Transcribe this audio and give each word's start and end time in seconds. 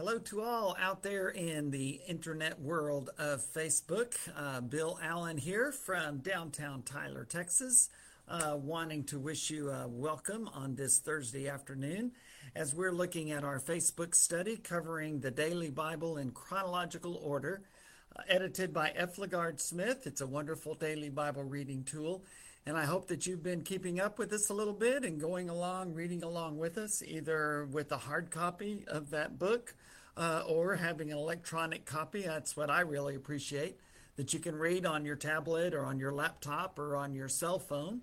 Hello 0.00 0.18
to 0.18 0.40
all 0.40 0.74
out 0.80 1.02
there 1.02 1.28
in 1.28 1.70
the 1.70 2.00
internet 2.08 2.58
world 2.58 3.10
of 3.18 3.42
Facebook. 3.42 4.16
Uh, 4.34 4.62
Bill 4.62 4.98
Allen 5.02 5.36
here 5.36 5.72
from 5.72 6.20
downtown 6.20 6.80
Tyler, 6.80 7.26
Texas, 7.26 7.90
uh, 8.26 8.56
wanting 8.56 9.04
to 9.04 9.18
wish 9.18 9.50
you 9.50 9.68
a 9.68 9.86
welcome 9.86 10.48
on 10.54 10.74
this 10.74 11.00
Thursday 11.00 11.50
afternoon 11.50 12.12
as 12.56 12.74
we're 12.74 12.92
looking 12.92 13.30
at 13.30 13.44
our 13.44 13.60
Facebook 13.60 14.14
study 14.14 14.56
covering 14.56 15.20
the 15.20 15.30
Daily 15.30 15.68
Bible 15.68 16.16
in 16.16 16.30
chronological 16.30 17.16
order, 17.16 17.60
uh, 18.16 18.22
edited 18.26 18.72
by 18.72 18.92
F. 18.96 19.16
LaGard 19.16 19.60
Smith. 19.60 20.06
It's 20.06 20.22
a 20.22 20.26
wonderful 20.26 20.76
daily 20.76 21.10
Bible 21.10 21.44
reading 21.44 21.84
tool. 21.84 22.24
And 22.64 22.74
I 22.74 22.86
hope 22.86 23.08
that 23.08 23.26
you've 23.26 23.42
been 23.42 23.60
keeping 23.60 24.00
up 24.00 24.18
with 24.18 24.32
us 24.32 24.48
a 24.48 24.54
little 24.54 24.72
bit 24.72 25.04
and 25.04 25.20
going 25.20 25.50
along, 25.50 25.92
reading 25.92 26.22
along 26.22 26.56
with 26.56 26.78
us, 26.78 27.02
either 27.06 27.68
with 27.70 27.92
a 27.92 27.98
hard 27.98 28.30
copy 28.30 28.84
of 28.88 29.10
that 29.10 29.38
book 29.38 29.74
uh, 30.20 30.42
or 30.46 30.76
having 30.76 31.10
an 31.10 31.16
electronic 31.16 31.86
copy. 31.86 32.22
That's 32.22 32.54
what 32.54 32.70
I 32.70 32.80
really 32.80 33.14
appreciate 33.14 33.78
that 34.16 34.34
you 34.34 34.38
can 34.38 34.54
read 34.54 34.84
on 34.84 35.06
your 35.06 35.16
tablet 35.16 35.72
or 35.72 35.86
on 35.86 35.98
your 35.98 36.12
laptop 36.12 36.78
or 36.78 36.94
on 36.94 37.14
your 37.14 37.28
cell 37.28 37.58
phone. 37.58 38.02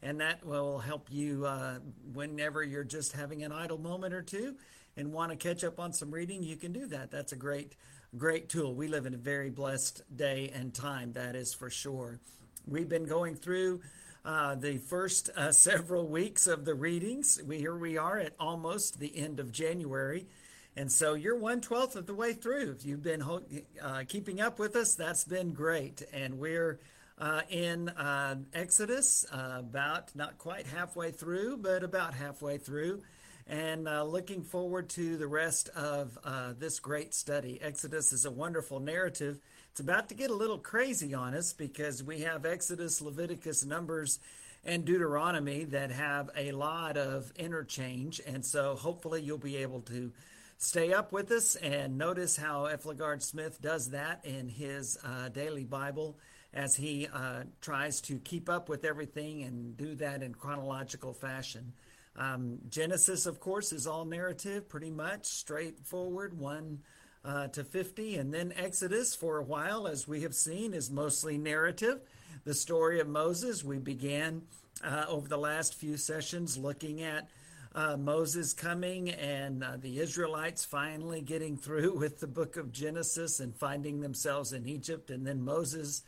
And 0.00 0.20
that 0.20 0.46
will 0.46 0.78
help 0.78 1.08
you 1.10 1.44
uh, 1.44 1.78
whenever 2.12 2.62
you're 2.62 2.84
just 2.84 3.12
having 3.12 3.42
an 3.42 3.50
idle 3.50 3.78
moment 3.78 4.14
or 4.14 4.22
two 4.22 4.54
and 4.96 5.12
want 5.12 5.32
to 5.32 5.36
catch 5.36 5.64
up 5.64 5.80
on 5.80 5.92
some 5.92 6.12
reading, 6.12 6.44
you 6.44 6.54
can 6.54 6.72
do 6.72 6.86
that. 6.86 7.10
That's 7.10 7.32
a 7.32 7.36
great, 7.36 7.74
great 8.16 8.48
tool. 8.48 8.72
We 8.72 8.86
live 8.86 9.04
in 9.04 9.14
a 9.14 9.18
very 9.18 9.50
blessed 9.50 10.02
day 10.14 10.52
and 10.54 10.72
time, 10.72 11.14
that 11.14 11.34
is 11.34 11.52
for 11.52 11.68
sure. 11.68 12.20
We've 12.68 12.88
been 12.88 13.06
going 13.06 13.34
through 13.34 13.80
uh, 14.24 14.54
the 14.54 14.78
first 14.78 15.30
uh, 15.36 15.50
several 15.50 16.06
weeks 16.06 16.46
of 16.46 16.64
the 16.64 16.74
readings. 16.74 17.40
We, 17.44 17.58
here 17.58 17.76
we 17.76 17.98
are 17.98 18.18
at 18.18 18.34
almost 18.38 19.00
the 19.00 19.18
end 19.18 19.40
of 19.40 19.50
January. 19.50 20.28
And 20.76 20.92
so 20.92 21.14
you're 21.14 21.38
one 21.38 21.62
twelfth 21.62 21.96
of 21.96 22.04
the 22.06 22.14
way 22.14 22.34
through. 22.34 22.72
If 22.72 22.84
you've 22.84 23.02
been 23.02 23.22
uh, 23.22 24.02
keeping 24.06 24.42
up 24.42 24.58
with 24.58 24.76
us, 24.76 24.94
that's 24.94 25.24
been 25.24 25.54
great. 25.54 26.02
And 26.12 26.38
we're 26.38 26.80
uh, 27.18 27.40
in 27.48 27.88
uh, 27.88 28.36
Exodus, 28.52 29.24
uh, 29.32 29.56
about 29.60 30.14
not 30.14 30.36
quite 30.36 30.66
halfway 30.66 31.12
through, 31.12 31.56
but 31.56 31.82
about 31.82 32.12
halfway 32.12 32.58
through, 32.58 33.00
and 33.46 33.88
uh, 33.88 34.04
looking 34.04 34.42
forward 34.42 34.90
to 34.90 35.16
the 35.16 35.26
rest 35.26 35.70
of 35.70 36.18
uh, 36.24 36.52
this 36.58 36.78
great 36.78 37.14
study. 37.14 37.58
Exodus 37.62 38.12
is 38.12 38.26
a 38.26 38.30
wonderful 38.30 38.78
narrative. 38.78 39.40
It's 39.70 39.80
about 39.80 40.10
to 40.10 40.14
get 40.14 40.30
a 40.30 40.34
little 40.34 40.58
crazy 40.58 41.14
on 41.14 41.32
us 41.32 41.54
because 41.54 42.02
we 42.02 42.20
have 42.20 42.44
Exodus, 42.44 43.00
Leviticus, 43.00 43.64
Numbers, 43.64 44.18
and 44.62 44.84
Deuteronomy 44.84 45.64
that 45.64 45.90
have 45.90 46.28
a 46.36 46.52
lot 46.52 46.98
of 46.98 47.32
interchange. 47.36 48.20
And 48.26 48.44
so 48.44 48.74
hopefully 48.74 49.22
you'll 49.22 49.38
be 49.38 49.56
able 49.56 49.80
to 49.82 50.12
stay 50.58 50.92
up 50.92 51.12
with 51.12 51.30
us 51.30 51.56
and 51.56 51.98
notice 51.98 52.36
how 52.36 52.66
F. 52.66 52.84
LaGard 52.84 53.22
Smith 53.22 53.60
does 53.60 53.90
that 53.90 54.24
in 54.24 54.48
his 54.48 54.98
uh, 55.04 55.28
daily 55.28 55.64
Bible 55.64 56.18
as 56.54 56.74
he 56.76 57.06
uh, 57.12 57.42
tries 57.60 58.00
to 58.02 58.18
keep 58.18 58.48
up 58.48 58.68
with 58.68 58.84
everything 58.84 59.42
and 59.42 59.76
do 59.76 59.94
that 59.96 60.22
in 60.22 60.34
chronological 60.34 61.12
fashion. 61.12 61.72
Um, 62.16 62.58
Genesis, 62.70 63.26
of 63.26 63.40
course, 63.40 63.72
is 63.72 63.86
all 63.86 64.06
narrative, 64.06 64.68
pretty 64.68 64.90
much 64.90 65.26
straightforward, 65.26 66.38
1 66.38 66.78
uh, 67.24 67.48
to 67.48 67.62
50. 67.62 68.16
And 68.16 68.32
then 68.32 68.54
Exodus, 68.56 69.14
for 69.14 69.38
a 69.38 69.42
while, 69.42 69.86
as 69.86 70.08
we 70.08 70.22
have 70.22 70.34
seen, 70.34 70.72
is 70.72 70.90
mostly 70.90 71.36
narrative. 71.36 72.00
The 72.44 72.54
story 72.54 73.00
of 73.00 73.08
Moses, 73.08 73.62
we 73.62 73.78
began 73.78 74.42
uh, 74.82 75.04
over 75.08 75.28
the 75.28 75.36
last 75.36 75.74
few 75.74 75.96
sessions 75.96 76.56
looking 76.56 77.02
at 77.02 77.28
uh, 77.76 77.94
Moses 77.94 78.54
coming 78.54 79.10
and 79.10 79.62
uh, 79.62 79.76
the 79.78 79.98
Israelites 79.98 80.64
finally 80.64 81.20
getting 81.20 81.58
through 81.58 81.94
with 81.98 82.18
the 82.20 82.26
book 82.26 82.56
of 82.56 82.72
Genesis 82.72 83.38
and 83.38 83.54
finding 83.54 84.00
themselves 84.00 84.54
in 84.54 84.66
Egypt, 84.66 85.10
and 85.10 85.26
then 85.26 85.44
Moses 85.44 86.02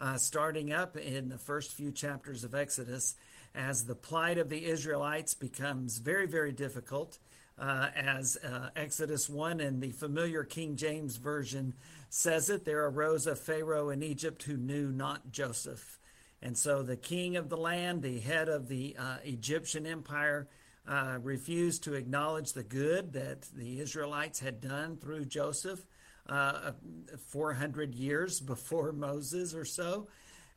uh, 0.00 0.16
starting 0.16 0.72
up 0.72 0.96
in 0.96 1.28
the 1.28 1.36
first 1.36 1.74
few 1.74 1.92
chapters 1.92 2.44
of 2.44 2.54
Exodus 2.54 3.14
as 3.54 3.84
the 3.84 3.94
plight 3.94 4.38
of 4.38 4.48
the 4.48 4.64
Israelites 4.64 5.34
becomes 5.34 5.98
very, 5.98 6.26
very 6.26 6.50
difficult. 6.50 7.18
Uh, 7.58 7.90
as 7.94 8.38
uh, 8.38 8.70
Exodus 8.74 9.28
1 9.28 9.60
in 9.60 9.80
the 9.80 9.90
familiar 9.90 10.42
King 10.42 10.74
James 10.74 11.16
Version 11.16 11.74
says 12.08 12.48
it, 12.48 12.64
there 12.64 12.86
arose 12.86 13.26
a 13.26 13.36
Pharaoh 13.36 13.90
in 13.90 14.02
Egypt 14.02 14.42
who 14.44 14.56
knew 14.56 14.90
not 14.90 15.30
Joseph. 15.30 16.00
And 16.40 16.56
so 16.56 16.82
the 16.82 16.96
king 16.96 17.36
of 17.36 17.50
the 17.50 17.58
land, 17.58 18.02
the 18.02 18.20
head 18.20 18.48
of 18.48 18.68
the 18.68 18.96
uh, 18.98 19.18
Egyptian 19.22 19.86
empire, 19.86 20.48
uh, 20.86 21.18
refused 21.22 21.84
to 21.84 21.94
acknowledge 21.94 22.52
the 22.52 22.62
good 22.62 23.12
that 23.12 23.42
the 23.54 23.80
Israelites 23.80 24.40
had 24.40 24.60
done 24.60 24.96
through 24.96 25.24
Joseph 25.26 25.86
uh, 26.28 26.72
400 27.28 27.94
years 27.94 28.40
before 28.40 28.92
Moses 28.92 29.54
or 29.54 29.64
so. 29.64 30.08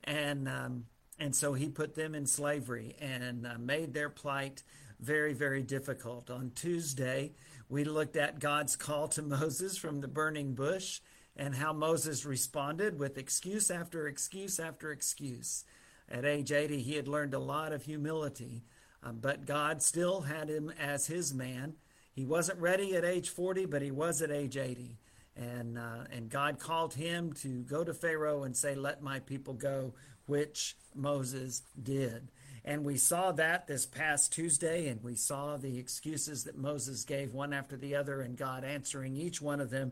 And, 0.04 0.48
um, 0.48 0.86
and 1.20 1.36
so 1.36 1.54
he 1.54 1.70
put 1.70 1.96
them 1.96 2.16
in 2.16 2.26
slavery 2.26 2.96
and 3.00 3.46
uh, 3.46 3.58
made 3.60 3.94
their 3.94 4.10
plight 4.10 4.64
very, 5.00 5.34
very 5.34 5.64
difficult. 5.64 6.30
On 6.30 6.52
Tuesday, 6.56 7.34
we 7.70 7.84
looked 7.84 8.16
at 8.16 8.40
God's 8.40 8.76
call 8.76 9.08
to 9.10 9.22
Moses 9.24 9.78
from 9.78 10.02
the 10.02 10.08
burning 10.08 10.54
bush 10.54 11.02
and 11.36 11.56
how 11.56 11.74
Moses 11.74 12.26
responded 12.26 12.98
with 12.98 13.18
excuse 13.18 13.70
after 13.70 14.08
excuse 14.08 14.60
after 14.60 14.92
excuse. 14.92 15.66
At 16.10 16.24
age 16.24 16.52
80, 16.52 16.82
he 16.82 16.96
had 16.96 17.08
learned 17.08 17.34
a 17.34 17.40
lot 17.40 17.74
of 17.74 17.84
humility 17.84 18.64
um, 19.06 19.20
but 19.22 19.46
God 19.46 19.84
still 19.84 20.22
had 20.22 20.50
him 20.50 20.72
as 20.80 21.06
his 21.06 21.34
man. 21.34 21.76
He 22.14 22.26
wasn't 22.26 22.60
ready 22.60 22.96
at 22.96 23.06
age 23.06 23.30
40, 23.30 23.66
but 23.68 23.82
he 23.82 23.92
was 23.92 24.22
at 24.22 24.32
age 24.32 24.58
80. 24.58 24.98
And, 25.38 25.78
uh, 25.78 26.06
and 26.12 26.30
God 26.30 26.60
called 26.60 26.94
him 26.94 27.34
to 27.34 27.62
go 27.64 27.84
to 27.84 27.94
Pharaoh 27.94 28.44
and 28.44 28.56
say, 28.56 28.74
Let 28.74 29.04
my 29.04 29.20
people 29.20 29.54
go, 29.54 29.94
which 30.26 30.76
Moses 30.96 31.62
did. 31.82 32.30
And 32.64 32.84
we 32.84 32.98
saw 32.98 33.32
that 33.34 33.68
this 33.68 33.86
past 33.86 34.32
Tuesday, 34.32 34.88
and 34.88 35.04
we 35.04 35.16
saw 35.16 35.56
the 35.58 35.78
excuses 35.78 36.46
that 36.46 36.58
Moses 36.58 37.04
gave 37.04 37.34
one 37.34 37.54
after 37.54 37.78
the 37.78 37.96
other, 37.96 38.22
and 38.22 38.36
God 38.36 38.64
answering 38.64 39.16
each 39.16 39.40
one 39.40 39.62
of 39.62 39.70
them 39.70 39.92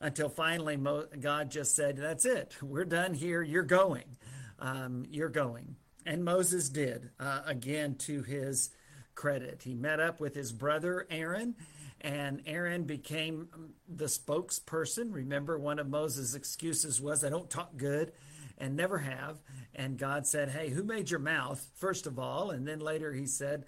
until 0.00 0.28
finally 0.28 0.76
Mo- 0.76 1.06
God 1.20 1.50
just 1.50 1.76
said, 1.76 1.98
That's 1.98 2.24
it. 2.24 2.56
We're 2.60 2.86
done 2.86 3.14
here. 3.14 3.42
You're 3.42 3.62
going. 3.62 4.16
Um, 4.58 5.04
you're 5.10 5.28
going. 5.28 5.76
And 6.08 6.24
Moses 6.24 6.70
did, 6.70 7.10
uh, 7.20 7.42
again, 7.44 7.96
to 7.96 8.22
his 8.22 8.70
credit. 9.14 9.60
He 9.62 9.74
met 9.74 10.00
up 10.00 10.20
with 10.20 10.34
his 10.34 10.52
brother 10.52 11.06
Aaron, 11.10 11.54
and 12.00 12.40
Aaron 12.46 12.84
became 12.84 13.74
the 13.86 14.06
spokesperson. 14.06 15.12
Remember, 15.12 15.58
one 15.58 15.78
of 15.78 15.86
Moses' 15.86 16.34
excuses 16.34 16.98
was, 16.98 17.24
I 17.24 17.28
don't 17.28 17.50
talk 17.50 17.76
good 17.76 18.12
and 18.56 18.74
never 18.74 18.96
have. 18.96 19.42
And 19.74 19.98
God 19.98 20.26
said, 20.26 20.48
Hey, 20.48 20.70
who 20.70 20.82
made 20.82 21.10
your 21.10 21.20
mouth, 21.20 21.68
first 21.74 22.06
of 22.06 22.18
all? 22.18 22.52
And 22.52 22.66
then 22.66 22.78
later 22.78 23.12
he 23.12 23.26
said, 23.26 23.66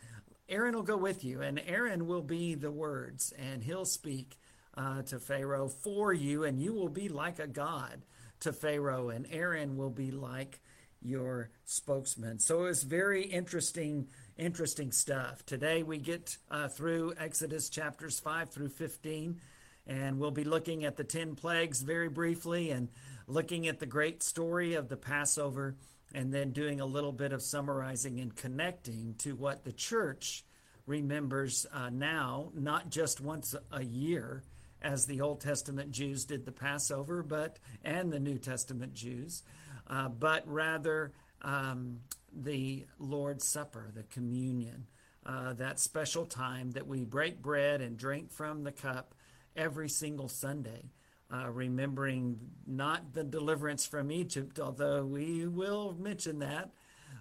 Aaron 0.48 0.74
will 0.74 0.82
go 0.82 0.96
with 0.96 1.22
you, 1.22 1.42
and 1.42 1.60
Aaron 1.66 2.06
will 2.06 2.22
be 2.22 2.54
the 2.54 2.72
words, 2.72 3.34
and 3.38 3.62
he'll 3.62 3.84
speak 3.84 4.38
uh, 4.78 5.02
to 5.02 5.18
Pharaoh 5.18 5.68
for 5.68 6.14
you, 6.14 6.44
and 6.44 6.58
you 6.58 6.72
will 6.72 6.88
be 6.88 7.10
like 7.10 7.38
a 7.38 7.46
God 7.46 8.00
to 8.40 8.50
Pharaoh, 8.54 9.10
and 9.10 9.26
Aaron 9.30 9.76
will 9.76 9.90
be 9.90 10.10
like 10.10 10.58
your 11.02 11.50
spokesman. 11.64 12.38
So 12.38 12.64
it's 12.64 12.82
very 12.82 13.24
interesting, 13.24 14.08
interesting 14.36 14.92
stuff. 14.92 15.44
Today 15.46 15.82
we 15.82 15.98
get 15.98 16.36
uh, 16.50 16.68
through 16.68 17.14
Exodus 17.18 17.68
chapters 17.68 18.20
5 18.20 18.50
through 18.50 18.68
15, 18.68 19.40
and 19.86 20.18
we'll 20.18 20.30
be 20.30 20.44
looking 20.44 20.84
at 20.84 20.96
the 20.96 21.04
10 21.04 21.34
plagues 21.34 21.80
very 21.80 22.08
briefly 22.08 22.70
and 22.70 22.88
looking 23.26 23.66
at 23.68 23.78
the 23.78 23.86
great 23.86 24.22
story 24.22 24.74
of 24.74 24.88
the 24.88 24.96
Passover, 24.96 25.76
and 26.12 26.32
then 26.32 26.50
doing 26.50 26.80
a 26.80 26.86
little 26.86 27.12
bit 27.12 27.32
of 27.32 27.40
summarizing 27.40 28.18
and 28.18 28.34
connecting 28.34 29.14
to 29.18 29.36
what 29.36 29.64
the 29.64 29.72
church 29.72 30.44
remembers 30.86 31.66
uh, 31.72 31.88
now, 31.88 32.50
not 32.54 32.90
just 32.90 33.20
once 33.20 33.54
a 33.70 33.82
year 33.82 34.42
as 34.82 35.06
the 35.06 35.20
Old 35.20 35.41
Testament 35.41 35.92
Jews 35.92 36.24
did 36.24 36.44
the 36.44 36.53
Passover, 36.53 37.22
but 37.22 37.58
and 37.84 38.12
the 38.12 38.18
New 38.18 38.38
Testament 38.38 38.94
Jews, 38.94 39.42
uh, 39.91 40.09
but 40.09 40.47
rather 40.47 41.13
um, 41.42 41.98
the 42.33 42.87
Lord's 42.98 43.45
Supper, 43.45 43.91
the 43.92 44.04
communion, 44.04 44.87
uh, 45.27 45.53
that 45.54 45.81
special 45.81 46.25
time 46.25 46.71
that 46.71 46.87
we 46.87 47.04
break 47.04 47.42
bread 47.42 47.81
and 47.81 47.98
drink 47.98 48.31
from 48.31 48.63
the 48.63 48.72
cup 48.72 49.15
every 49.57 49.89
single 49.89 50.28
Sunday. 50.28 50.91
Uh, 51.33 51.48
remembering 51.48 52.37
not 52.66 53.13
the 53.15 53.22
deliverance 53.22 53.87
from 53.87 54.10
Egypt, 54.10 54.59
although 54.59 55.04
we 55.04 55.47
will 55.47 55.95
mention 55.97 56.41
that, 56.41 56.71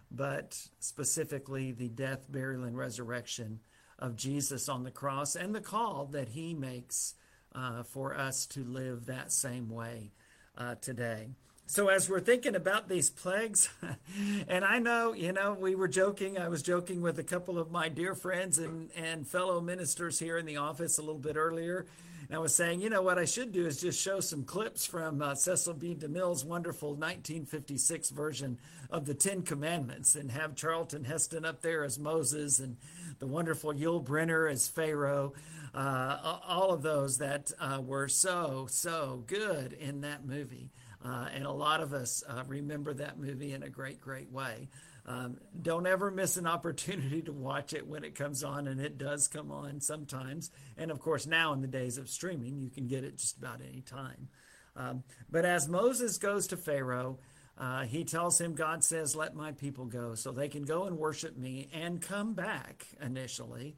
but 0.10 0.60
specifically 0.80 1.72
the 1.72 1.90
death, 1.90 2.26
burial, 2.28 2.64
and 2.64 2.76
resurrection 2.76 3.60
of 4.00 4.16
Jesus 4.16 4.68
on 4.68 4.84
the 4.84 4.90
cross 4.90 5.36
and 5.36 5.54
the 5.54 5.62
call 5.62 6.08
that 6.08 6.30
he 6.30 6.56
makes 6.56 7.14
uh, 7.54 7.84
for 7.84 8.18
us 8.18 8.48
to 8.48 8.64
live 8.64 9.06
that 9.06 9.32
same 9.32 9.70
way 9.70 10.12
uh, 10.58 10.74
today. 10.82 11.30
So 11.70 11.90
as 11.90 12.10
we're 12.10 12.20
thinking 12.20 12.56
about 12.56 12.90
these 12.90 13.12
plagues, 13.12 13.70
and 14.48 14.66
I 14.66 14.80
know, 14.80 15.14
you 15.14 15.32
know, 15.32 15.54
we 15.54 15.76
were 15.76 15.88
joking. 15.88 16.40
I 16.40 16.48
was 16.48 16.64
joking 16.64 17.00
with 17.00 17.20
a 17.20 17.24
couple 17.24 17.60
of 17.60 17.70
my 17.70 17.90
dear 17.90 18.16
friends 18.16 18.58
and, 18.58 18.90
and 18.96 19.28
fellow 19.28 19.62
ministers 19.62 20.18
here 20.18 20.40
in 20.40 20.48
the 20.48 20.58
office 20.58 20.98
a 20.98 21.02
little 21.02 21.20
bit 21.20 21.38
earlier. 21.38 21.86
And 22.28 22.36
I 22.36 22.40
was 22.40 22.56
saying, 22.56 22.82
you 22.82 22.90
know, 22.90 23.04
what 23.04 23.20
I 23.20 23.26
should 23.26 23.52
do 23.52 23.68
is 23.68 23.80
just 23.80 24.02
show 24.02 24.20
some 24.20 24.46
clips 24.46 24.88
from 24.88 25.22
uh, 25.22 25.36
Cecil 25.36 25.76
B. 25.76 25.94
DeMille's 25.94 26.44
wonderful 26.44 26.90
1956 26.90 28.10
version 28.10 28.58
of 28.90 29.06
the 29.06 29.14
Ten 29.14 29.44
Commandments 29.44 30.16
and 30.16 30.32
have 30.32 30.56
Charlton 30.56 31.04
Heston 31.04 31.46
up 31.46 31.62
there 31.62 31.84
as 31.84 32.00
Moses 32.00 32.58
and 32.58 32.78
the 33.20 33.28
wonderful 33.28 33.76
Yul 33.76 34.04
Brynner 34.04 34.52
as 34.52 34.68
Pharaoh. 34.68 35.34
Uh, 35.76 36.40
all 36.48 36.72
of 36.72 36.82
those 36.82 37.20
that 37.20 37.52
uh, 37.60 37.80
were 37.80 38.08
so, 38.08 38.66
so 38.72 39.24
good 39.28 39.74
in 39.74 40.02
that 40.02 40.26
movie. 40.26 40.72
Uh, 41.04 41.28
and 41.34 41.46
a 41.46 41.52
lot 41.52 41.82
of 41.82 41.94
us 41.94 42.24
uh, 42.28 42.44
remember 42.48 42.94
that 42.94 43.18
movie 43.18 43.54
in 43.54 43.64
a 43.64 43.70
great, 43.70 44.02
great 44.02 44.32
way. 44.32 44.68
Um, 45.06 45.38
don't 45.60 45.88
ever 45.88 46.12
miss 46.12 46.38
an 46.38 46.46
opportunity 46.46 47.22
to 47.24 47.32
watch 47.32 47.74
it 47.74 47.88
when 47.88 48.04
it 48.04 48.16
comes 48.16 48.44
on, 48.44 48.68
and 48.68 48.80
it 48.80 48.98
does 48.98 49.28
come 49.28 49.52
on 49.52 49.82
sometimes. 49.82 50.52
And 50.78 50.92
of 50.92 51.00
course, 51.00 51.26
now 51.26 51.54
in 51.54 51.62
the 51.62 51.68
days 51.68 51.98
of 51.98 52.10
streaming, 52.10 52.60
you 52.60 52.70
can 52.70 52.88
get 52.88 53.04
it 53.04 53.18
just 53.18 53.38
about 53.38 53.62
any 53.68 53.82
time. 53.82 54.30
Um, 54.76 55.04
but 55.30 55.46
as 55.46 55.68
Moses 55.68 56.18
goes 56.18 56.48
to 56.48 56.58
Pharaoh, 56.58 57.20
uh, 57.58 57.84
he 57.84 58.06
tells 58.06 58.40
him, 58.40 58.54
God 58.56 58.84
says, 58.84 59.16
Let 59.16 59.36
my 59.36 59.52
people 59.52 59.86
go 59.86 60.16
so 60.16 60.32
they 60.32 60.48
can 60.48 60.64
go 60.64 60.86
and 60.86 60.98
worship 60.98 61.36
me 61.36 61.70
and 61.74 62.02
come 62.02 62.34
back 62.34 62.86
initially. 63.02 63.78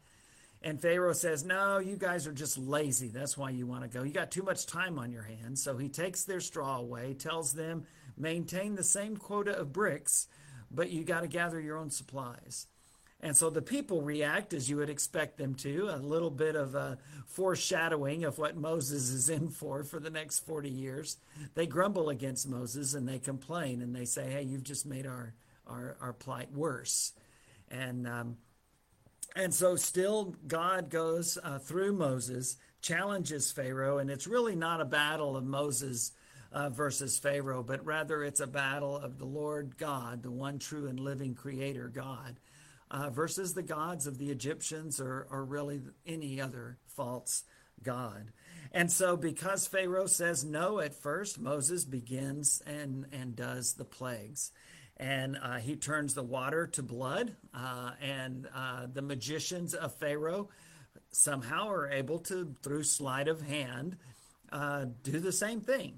And 0.63 0.79
Pharaoh 0.79 1.13
says, 1.13 1.43
No, 1.43 1.79
you 1.79 1.95
guys 1.95 2.27
are 2.27 2.33
just 2.33 2.57
lazy. 2.57 3.07
That's 3.07 3.37
why 3.37 3.49
you 3.49 3.65
want 3.65 3.83
to 3.83 3.89
go. 3.89 4.03
You 4.03 4.13
got 4.13 4.31
too 4.31 4.43
much 4.43 4.67
time 4.67 4.99
on 4.99 5.11
your 5.11 5.23
hands. 5.23 5.63
So 5.63 5.77
he 5.77 5.89
takes 5.89 6.23
their 6.23 6.39
straw 6.39 6.77
away, 6.77 7.13
tells 7.13 7.53
them, 7.53 7.85
Maintain 8.17 8.75
the 8.75 8.83
same 8.83 9.17
quota 9.17 9.57
of 9.57 9.73
bricks, 9.73 10.27
but 10.69 10.91
you 10.91 11.03
got 11.03 11.21
to 11.21 11.27
gather 11.27 11.59
your 11.59 11.77
own 11.77 11.89
supplies. 11.89 12.67
And 13.23 13.37
so 13.37 13.49
the 13.49 13.61
people 13.61 14.01
react 14.01 14.53
as 14.53 14.69
you 14.69 14.77
would 14.77 14.89
expect 14.89 15.37
them 15.37 15.53
to, 15.55 15.89
a 15.93 15.97
little 15.97 16.31
bit 16.31 16.55
of 16.55 16.73
a 16.73 16.97
foreshadowing 17.27 18.23
of 18.23 18.39
what 18.39 18.57
Moses 18.57 19.09
is 19.09 19.29
in 19.29 19.49
for 19.49 19.83
for 19.83 19.99
the 19.99 20.09
next 20.09 20.39
40 20.39 20.69
years. 20.69 21.17
They 21.53 21.67
grumble 21.67 22.09
against 22.09 22.49
Moses 22.49 22.95
and 22.95 23.07
they 23.07 23.19
complain 23.19 23.81
and 23.81 23.95
they 23.95 24.05
say, 24.05 24.29
Hey, 24.29 24.43
you've 24.43 24.63
just 24.63 24.85
made 24.85 25.05
our, 25.05 25.33
our, 25.67 25.97
our 26.01 26.13
plight 26.13 26.51
worse. 26.51 27.13
And 27.69 28.07
um, 28.07 28.37
and 29.35 29.53
so, 29.53 29.75
still, 29.75 30.35
God 30.47 30.89
goes 30.89 31.37
uh, 31.41 31.59
through 31.59 31.93
Moses, 31.93 32.57
challenges 32.81 33.51
Pharaoh, 33.51 33.99
and 33.99 34.09
it's 34.09 34.27
really 34.27 34.55
not 34.55 34.81
a 34.81 34.85
battle 34.85 35.37
of 35.37 35.45
Moses 35.45 36.11
uh, 36.51 36.69
versus 36.69 37.17
Pharaoh, 37.17 37.63
but 37.63 37.85
rather 37.85 38.23
it's 38.23 38.41
a 38.41 38.47
battle 38.47 38.97
of 38.97 39.17
the 39.17 39.25
Lord 39.25 39.77
God, 39.77 40.21
the 40.21 40.31
one 40.31 40.59
true 40.59 40.87
and 40.87 40.99
living 40.99 41.33
creator 41.33 41.87
God, 41.87 42.39
uh, 42.89 43.09
versus 43.09 43.53
the 43.53 43.63
gods 43.63 44.05
of 44.05 44.17
the 44.17 44.31
Egyptians 44.31 44.99
or, 44.99 45.27
or 45.31 45.45
really 45.45 45.81
any 46.05 46.41
other 46.41 46.77
false 46.87 47.43
God. 47.81 48.31
And 48.73 48.91
so, 48.91 49.15
because 49.15 49.67
Pharaoh 49.67 50.07
says 50.07 50.43
no 50.43 50.79
at 50.79 50.93
first, 50.93 51.39
Moses 51.39 51.85
begins 51.85 52.61
and, 52.65 53.05
and 53.13 53.35
does 53.35 53.73
the 53.73 53.85
plagues 53.85 54.51
and 55.01 55.35
uh, 55.41 55.57
he 55.57 55.75
turns 55.75 56.13
the 56.13 56.23
water 56.23 56.67
to 56.67 56.83
blood. 56.83 57.35
Uh, 57.53 57.91
and 57.99 58.47
uh, 58.55 58.85
the 58.93 59.01
magicians 59.01 59.73
of 59.73 59.95
Pharaoh 59.95 60.49
somehow 61.11 61.69
are 61.69 61.89
able 61.89 62.19
to, 62.19 62.53
through 62.61 62.83
sleight 62.83 63.27
of 63.27 63.41
hand, 63.41 63.97
uh, 64.51 64.85
do 65.01 65.19
the 65.19 65.31
same 65.31 65.59
thing. 65.59 65.97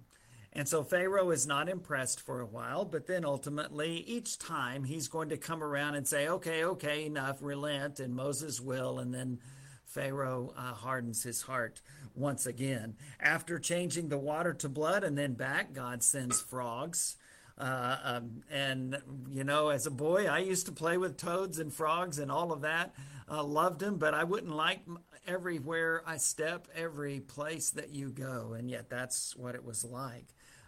And 0.54 0.68
so 0.70 0.84
Pharaoh 0.84 1.32
is 1.32 1.46
not 1.46 1.68
impressed 1.68 2.22
for 2.22 2.40
a 2.40 2.46
while, 2.46 2.86
but 2.86 3.06
then 3.06 3.26
ultimately, 3.26 3.98
each 4.08 4.38
time 4.38 4.86
he's 4.86 5.08
going 5.10 5.30
to 5.30 5.38
come 5.38 5.64
around 5.64 5.96
and 5.96 6.08
say, 6.08 6.30
okay, 6.30 6.64
okay, 6.64 7.06
enough, 7.06 7.40
relent, 7.42 8.00
and 8.00 8.16
Moses 8.16 8.62
will. 8.62 9.00
And 9.00 9.14
then 9.14 9.40
Pharaoh 9.86 10.54
uh, 10.56 10.74
hardens 10.74 11.24
his 11.24 11.42
heart 11.42 11.82
once 12.16 12.46
again. 12.46 12.96
After 13.20 13.60
changing 13.60 14.10
the 14.10 14.18
water 14.18 14.54
to 14.54 14.70
blood 14.70 15.04
and 15.04 15.18
then 15.18 15.34
back, 15.34 15.74
God 15.74 16.04
sends 16.04 16.40
frogs 16.40 17.18
uh, 17.58 17.98
um, 18.04 18.44
and, 18.52 18.98
you 19.30 19.44
know, 19.44 19.70
as 19.70 19.86
a 19.86 19.92
boy, 19.92 20.26
I 20.26 20.40
used 20.40 20.66
to 20.66 20.72
play 20.72 20.98
with 20.98 21.18
toads 21.18 21.60
and 21.60 21.72
frogs 21.72 22.20
and 22.20 22.32
all 22.32 22.52
of 22.52 22.62
that. 22.62 22.94
Uh, 23.30 23.44
loved 23.44 23.80
them, 23.80 23.98
but 23.98 24.14
I 24.14 24.24
wouldn't 24.24 24.56
like 24.56 24.82
everywhere 25.28 26.04
I 26.06 26.18
step, 26.18 26.68
every 26.76 27.20
place 27.20 27.70
that 27.72 27.90
you 27.90 28.10
go. 28.10 28.54
And 28.58 28.70
yet 28.70 28.90
that's 28.90 29.36
what 29.36 29.56
it 29.56 29.64
was 29.64 29.86
like. 29.86 30.26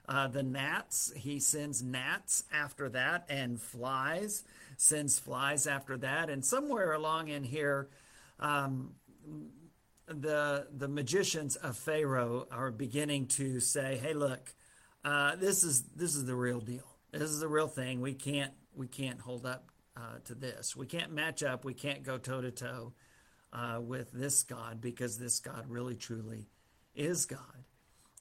Uh, 0.08 0.28
the 0.28 0.44
gnats, 0.44 1.12
he 1.16 1.40
sends 1.40 1.82
gnats 1.82 2.44
after 2.54 2.90
that, 2.90 3.26
and 3.28 3.60
flies, 3.60 4.44
sends 4.78 5.18
flies 5.18 5.66
after 5.66 5.98
that. 5.98 6.30
And 6.30 6.46
somewhere 6.46 6.94
along 6.94 7.30
in 7.30 7.44
here, 7.44 7.90
um, 8.40 8.92
the 10.08 10.68
the 10.72 10.88
magicians 10.88 11.56
of 11.56 11.76
Pharaoh 11.76 12.48
are 12.52 12.70
beginning 12.70 13.26
to 13.30 13.60
say, 13.60 13.98
"Hey, 13.98 14.14
look, 14.14 14.54
uh, 15.06 15.36
this 15.38 15.64
is 15.64 15.84
this 15.96 16.16
is 16.16 16.26
the 16.26 16.36
real 16.36 16.60
deal. 16.60 16.98
This 17.12 17.30
is 17.30 17.40
the 17.40 17.48
real 17.48 17.68
thing. 17.68 18.02
We 18.02 18.14
can't 18.14 18.52
we 18.76 18.88
can't 18.88 19.22
hold 19.22 19.46
up 19.46 19.70
uh, 19.96 20.20
to 20.26 20.36
this. 20.36 20.76
We 20.76 20.86
can't 20.86 21.14
match 21.14 21.44
up. 21.44 21.64
We 21.64 21.74
can't 21.74 22.04
go 22.04 22.18
toe 22.18 22.42
to 22.42 22.52
toe 22.52 22.94
with 23.80 24.12
this 24.12 24.44
God 24.44 24.82
because 24.82 25.18
this 25.18 25.40
God 25.40 25.66
really 25.70 25.96
truly 25.96 26.50
is 26.94 27.26
God. 27.26 27.40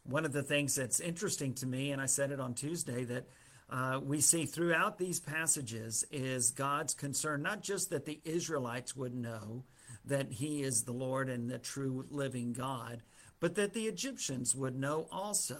One 0.04 0.24
of 0.24 0.32
the 0.32 0.42
things 0.42 0.74
that's 0.74 1.00
interesting 1.00 1.54
to 1.54 1.66
me, 1.66 1.90
and 1.90 2.00
I 2.00 2.06
said 2.06 2.30
it 2.30 2.38
on 2.38 2.54
Tuesday, 2.54 3.04
that 3.04 3.26
uh, 3.70 4.00
we 4.02 4.20
see 4.20 4.44
throughout 4.44 4.98
these 4.98 5.18
passages 5.18 6.04
is 6.10 6.50
God's 6.50 6.94
concern, 6.94 7.42
not 7.42 7.62
just 7.62 7.90
that 7.90 8.04
the 8.04 8.20
Israelites 8.24 8.94
would 8.94 9.14
know 9.14 9.64
that 10.04 10.32
He 10.32 10.62
is 10.62 10.82
the 10.82 10.92
Lord 10.92 11.30
and 11.30 11.48
the 11.48 11.58
true 11.58 12.04
living 12.10 12.52
God, 12.52 13.02
but 13.40 13.54
that 13.54 13.72
the 13.72 13.86
Egyptians 13.86 14.54
would 14.54 14.76
know 14.78 15.08
also 15.10 15.58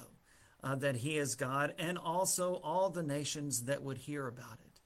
uh, 0.65 0.75
that 0.77 0.97
he 0.97 1.19
is 1.19 1.35
God, 1.35 1.75
and 1.79 1.99
also 1.99 2.55
all 2.65 2.89
the 2.89 3.03
nations 3.03 3.65
that 3.65 3.83
would 3.83 3.99
hear 3.99 4.27
about 4.27 4.59
it. 4.65 4.81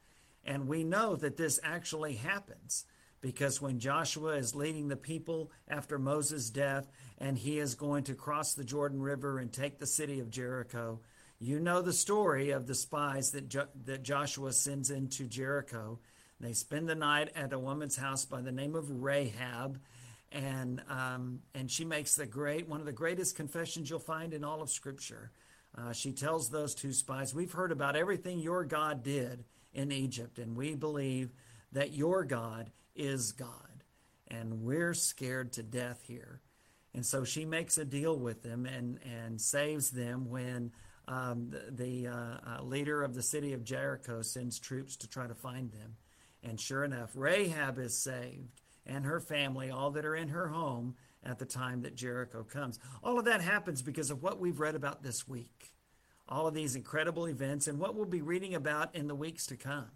And 0.45 0.67
we 0.67 0.83
know 0.83 1.15
that 1.15 1.37
this 1.37 1.61
actually 1.63 2.15
happens 2.15 2.85
because 3.21 3.63
when 3.63 3.79
Joshua 3.79 4.37
is 4.37 4.57
leading 4.57 4.89
the 4.89 4.97
people 4.97 5.53
after 5.69 5.99
Moses' 5.99 6.51
death 6.51 6.91
and 7.19 7.39
he 7.39 7.59
is 7.59 7.75
going 7.77 8.05
to 8.05 8.15
cross 8.15 8.55
the 8.55 8.65
Jordan 8.65 9.01
River 9.01 9.39
and 9.39 9.53
take 9.53 9.79
the 9.79 9.87
city 9.87 10.19
of 10.19 10.31
Jericho, 10.31 11.01
you 11.39 11.61
know 11.61 11.81
the 11.81 11.93
story 11.93 12.51
of 12.51 12.67
the 12.67 12.75
spies 12.75 13.31
that, 13.33 13.49
jo- 13.49 13.69
that 13.85 14.03
Joshua 14.03 14.53
sends 14.53 14.91
into 14.91 15.27
Jericho. 15.27 16.01
They 16.41 16.55
spend 16.55 16.89
the 16.89 16.97
night 16.97 17.31
at 17.37 17.53
a 17.53 17.59
woman's 17.59 17.97
house 17.97 18.25
by 18.25 18.41
the 18.41 18.53
name 18.53 18.75
of 18.75 19.03
Rahab, 19.03 19.81
and 20.31 20.83
um, 20.89 21.41
and 21.55 21.71
she 21.71 21.85
makes 21.85 22.17
the 22.17 22.27
great 22.27 22.69
one 22.69 22.81
of 22.81 22.87
the 22.87 22.93
greatest 22.93 23.35
confessions 23.35 23.88
you'll 23.88 23.99
find 23.99 24.35
in 24.35 24.45
all 24.45 24.61
of 24.61 24.71
Scripture. 24.71 25.31
Uh, 25.78 25.92
she 25.92 26.12
tells 26.12 26.50
those 26.50 26.75
two 26.75 26.92
spies, 26.92 27.35
We've 27.35 27.52
heard 27.52 27.73
about 27.73 27.97
everything 27.97 28.40
your 28.40 28.64
God 28.64 29.02
did 29.02 29.44
in 29.73 29.92
Egypt, 29.92 30.38
and 30.38 30.56
we 30.56 30.75
believe 30.75 31.30
that 31.73 31.92
your 31.92 32.25
God 32.25 32.70
is 32.97 33.32
God. 33.32 33.85
And 34.26 34.62
we're 34.62 34.94
scared 34.94 35.52
to 35.54 35.62
death 35.62 36.02
here. 36.06 36.40
And 36.94 37.06
so 37.06 37.25
she 37.25 37.44
makes 37.44 37.78
a 37.78 37.85
deal 37.85 38.18
with 38.18 38.42
them 38.42 38.66
and, 38.66 38.99
and 39.04 39.40
saves 39.40 39.90
them 39.90 40.28
when 40.28 40.73
um, 41.06 41.50
the, 41.50 41.70
the 41.70 42.08
uh, 42.08 42.58
uh, 42.58 42.62
leader 42.62 43.02
of 43.02 43.14
the 43.14 43.23
city 43.23 43.52
of 43.52 43.64
Jericho 43.64 44.20
sends 44.20 44.58
troops 44.58 44.97
to 44.97 45.08
try 45.08 45.26
to 45.26 45.35
find 45.35 45.70
them. 45.73 45.97
And 46.42 46.61
sure 46.61 46.85
enough, 46.85 47.11
Rahab 47.14 47.78
is 47.78 47.97
saved 47.97 48.61
and 48.88 49.04
her 49.04 49.20
family, 49.20 49.70
all 49.70 49.90
that 49.92 50.04
are 50.04 50.16
in 50.16 50.28
her 50.28 50.49
home, 50.49 50.97
at 51.25 51.39
the 51.39 51.47
time 51.47 51.83
that 51.83 51.97
Jericho 51.97 52.45
comes. 52.45 52.79
All 53.03 53.19
of 53.19 53.25
that 53.25 53.41
happens 53.41 53.83
because 53.83 54.11
of 54.11 54.23
what 54.23 54.39
we've 54.39 54.61
read 54.61 54.75
about 54.75 55.03
this 55.03 55.27
week. 55.29 55.73
All 56.29 56.47
of 56.47 56.55
these 56.55 56.77
incredible 56.77 57.27
events 57.27 57.67
and 57.67 57.79
what 57.79 57.95
we'll 57.95 58.05
be 58.05 58.23
reading 58.23 58.55
about 58.55 58.95
in 58.95 59.09
the 59.09 59.15
weeks 59.15 59.47
to 59.47 59.57
come 59.57 59.91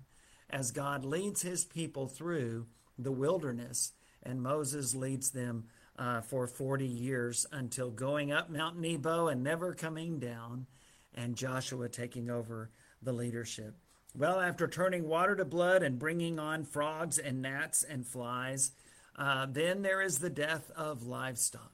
as 0.50 0.70
God 0.70 1.04
leads 1.04 1.42
his 1.42 1.64
people 1.64 2.06
through 2.06 2.66
the 2.98 3.12
wilderness 3.12 3.92
and 4.22 4.42
Moses 4.42 4.94
leads 4.94 5.30
them 5.30 5.64
uh, 5.98 6.20
for 6.20 6.46
40 6.46 6.86
years 6.86 7.46
until 7.52 7.90
going 7.90 8.32
up 8.32 8.50
Mount 8.50 8.78
Nebo 8.78 9.28
and 9.28 9.42
never 9.42 9.74
coming 9.74 10.18
down, 10.18 10.66
and 11.14 11.36
Joshua 11.36 11.88
taking 11.88 12.30
over 12.30 12.70
the 13.02 13.12
leadership. 13.12 13.76
Well, 14.14 14.40
after 14.40 14.68
turning 14.68 15.08
water 15.08 15.34
to 15.36 15.44
blood 15.44 15.82
and 15.82 15.98
bringing 15.98 16.38
on 16.38 16.64
frogs 16.64 17.18
and 17.18 17.42
gnats 17.42 17.82
and 17.82 18.06
flies, 18.06 18.72
uh, 19.16 19.46
then 19.50 19.82
there 19.82 20.02
is 20.02 20.18
the 20.18 20.30
death 20.30 20.70
of 20.76 21.06
livestock. 21.06 21.72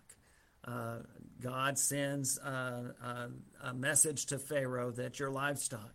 Uh, 0.65 0.99
God 1.41 1.79
sends 1.79 2.39
uh, 2.39 2.93
uh, 3.03 3.29
a 3.63 3.75
message 3.75 4.27
to 4.27 4.39
Pharaoh 4.39 4.91
that 4.93 5.19
your 5.19 5.31
livestock 5.31 5.95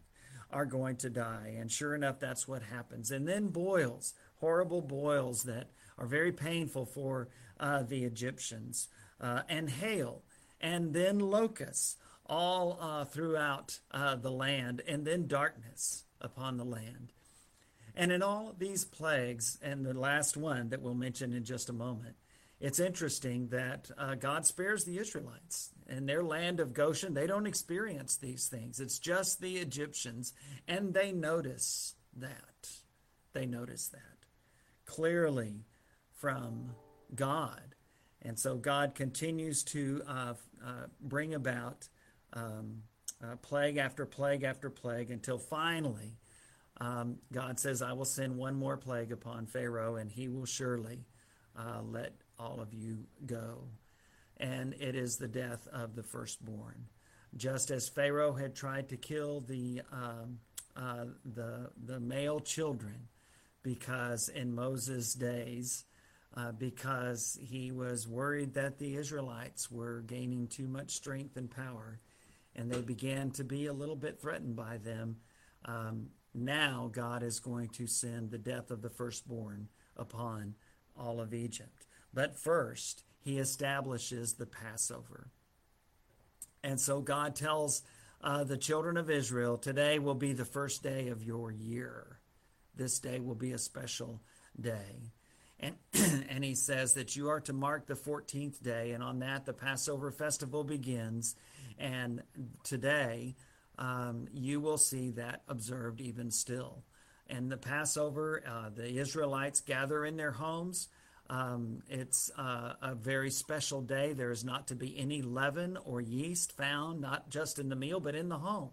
are 0.50 0.66
going 0.66 0.96
to 0.98 1.10
die. 1.10 1.56
And 1.60 1.72
sure 1.72 1.96
enough, 1.96 2.20
that's 2.20 2.48
what 2.48 2.62
happens. 2.62 3.12
And 3.12 3.28
then 3.28 3.48
boils, 3.48 4.14
horrible 4.40 4.82
boils 4.82 5.44
that 5.44 5.70
are 5.98 6.08
very 6.08 6.32
painful 6.32 6.86
for 6.86 7.28
uh, 7.60 7.84
the 7.84 8.04
Egyptians, 8.04 8.88
uh, 9.22 9.42
and 9.50 9.70
hail, 9.70 10.24
and 10.62 10.94
then 10.94 11.20
locusts. 11.20 11.98
all 12.26 12.78
uh, 12.80 13.06
throughout 13.06 13.80
the 13.92 14.32
land, 14.32 14.82
and 14.88 15.06
then 15.06 15.28
darkness 15.28 16.06
upon 16.22 16.58
the 16.58 16.64
land. 16.64 17.12
And 17.96 18.12
in 18.12 18.24
all 18.24 18.56
these 18.58 18.86
plagues, 18.86 19.60
and 19.62 19.86
the 19.86 19.94
last 19.94 20.36
one 20.36 20.70
that 20.70 20.82
we'll 20.82 20.96
mention 20.96 21.34
in 21.34 21.44
just 21.44 21.70
a 21.70 21.74
moment, 21.74 22.16
it's 22.60 22.80
interesting 22.80 23.50
that 23.50 23.92
uh, 23.98 24.16
God 24.16 24.46
spares 24.46 24.86
the 24.86 24.98
Israelites. 24.98 25.72
In 25.88 26.06
their 26.06 26.24
land 26.24 26.60
of 26.60 26.74
Goshen, 26.74 27.14
they 27.14 27.28
don't 27.28 27.46
experience 27.46 28.16
these 28.16 28.48
things. 28.48 28.80
It's 28.80 29.00
just 29.00 29.42
the 29.42 29.58
Egyptians, 29.58 30.34
and 30.68 30.94
they 30.94 31.12
notice 31.12 31.96
that. 32.16 32.70
They 33.34 33.46
notice 33.46 33.90
that 33.90 34.14
clearly 34.86 35.66
from 36.20 36.76
God. 37.16 37.76
And 38.22 38.40
so 38.40 38.56
God 38.56 38.96
continues 38.96 39.64
to 39.66 40.02
uh, 40.08 40.34
uh, 40.66 40.72
bring 41.02 41.34
about 41.34 41.90
um, 42.32 42.84
uh, 43.24 43.36
plague 43.42 43.78
after 43.78 44.06
plague 44.06 44.44
after 44.44 44.70
plague 44.70 45.12
until 45.12 45.38
finally 45.38 46.16
um, 46.84 47.18
God 47.32 47.60
says, 47.60 47.82
I 47.82 47.94
will 47.94 48.04
send 48.04 48.36
one 48.36 48.56
more 48.56 48.76
plague 48.76 49.14
upon 49.14 49.46
Pharaoh, 49.46 49.96
and 49.96 50.12
he 50.12 50.28
will 50.28 50.46
surely 50.46 51.00
uh, 51.58 51.82
let 51.82 52.12
all 52.38 52.60
of 52.60 52.74
you 52.74 53.06
go. 53.26 53.70
And 54.38 54.74
it 54.74 54.94
is 54.96 55.16
the 55.16 55.30
death 55.30 55.66
of 55.72 55.96
the 55.96 56.04
firstborn. 56.04 56.88
Just 57.38 57.72
as 57.72 57.88
Pharaoh 57.88 58.34
had 58.34 58.54
tried 58.54 58.90
to 58.90 58.98
kill 58.98 59.40
the, 59.40 59.82
um, 59.94 60.40
uh, 60.76 61.06
the, 61.24 61.70
the 61.86 62.02
male 62.02 62.42
children, 62.42 63.08
because 63.64 64.28
in 64.28 64.54
Moses' 64.54 65.14
days, 65.14 65.86
uh, 66.36 66.52
because 66.52 67.40
he 67.42 67.72
was 67.72 68.08
worried 68.08 68.56
that 68.56 68.78
the 68.78 68.96
Israelites 68.98 69.72
were 69.72 70.02
gaining 70.02 70.48
too 70.48 70.68
much 70.68 70.92
strength 70.92 71.38
and 71.38 71.50
power, 71.50 72.00
and 72.58 72.70
they 72.70 72.82
began 72.82 73.32
to 73.32 73.44
be 73.46 73.68
a 73.68 73.74
little 73.74 73.96
bit 73.96 74.20
threatened 74.20 74.56
by 74.58 74.78
them. 74.78 75.16
Um, 75.66 76.10
now 76.34 76.90
God 76.92 77.24
is 77.24 77.40
going 77.40 77.70
to 77.70 77.88
send 77.88 78.32
the 78.32 78.38
death 78.38 78.72
of 78.72 78.82
the 78.82 78.90
firstborn 78.90 79.68
upon 79.96 80.56
all 80.98 81.20
of 81.20 81.34
Egypt. 81.34 81.86
But 82.14 82.38
first, 82.38 83.04
he 83.20 83.40
establishes 83.40 84.34
the 84.34 84.46
Passover. 84.46 85.30
And 86.64 86.80
so 86.80 87.02
God 87.02 87.36
tells 87.36 87.84
uh, 88.22 88.44
the 88.44 88.58
children 88.58 88.98
of 88.98 89.10
Israel, 89.10 89.58
today 89.58 90.00
will 90.00 90.16
be 90.16 90.34
the 90.34 90.46
first 90.46 90.82
day 90.82 91.10
of 91.10 91.24
your 91.24 91.52
year. 91.52 92.20
This 92.76 93.00
day 93.00 93.20
will 93.20 93.36
be 93.36 93.52
a 93.52 93.58
special 93.58 94.22
day. 94.60 95.12
And, 95.60 95.76
and 96.30 96.44
he 96.44 96.56
says 96.56 96.94
that 96.94 97.16
you 97.16 97.30
are 97.30 97.42
to 97.42 97.54
mark 97.54 97.86
the 97.86 97.96
14th 97.96 98.62
day, 98.62 98.92
and 98.92 99.04
on 99.04 99.20
that 99.20 99.46
the 99.46 99.54
Passover 99.54 100.12
festival 100.12 100.64
begins. 100.64 101.36
And 101.78 102.24
today, 102.64 103.36
um, 103.84 104.28
you 104.34 104.62
will 104.62 104.78
see 104.78 105.12
that 105.12 105.42
observed 105.50 106.00
even 106.00 106.32
still. 106.32 106.84
And 107.28 107.52
the 107.52 107.58
Passover, 107.58 108.42
uh, 108.48 108.70
the 108.70 108.98
Israelites 108.98 109.60
gather 109.60 110.06
in 110.06 110.16
their 110.16 110.32
homes. 110.32 110.88
Um, 111.30 111.82
it's 111.90 112.32
uh, 112.38 112.74
a 112.82 112.96
very 112.96 113.30
special 113.30 113.82
day. 113.82 114.14
There 114.14 114.32
is 114.32 114.46
not 114.46 114.68
to 114.68 114.76
be 114.76 114.98
any 114.98 115.22
leaven 115.22 115.78
or 115.84 116.00
yeast 116.00 116.56
found, 116.56 117.02
not 117.02 117.30
just 117.30 117.60
in 117.60 117.68
the 117.68 117.76
meal, 117.76 118.00
but 118.00 118.16
in 118.16 118.30
the 118.30 118.38
home. 118.38 118.72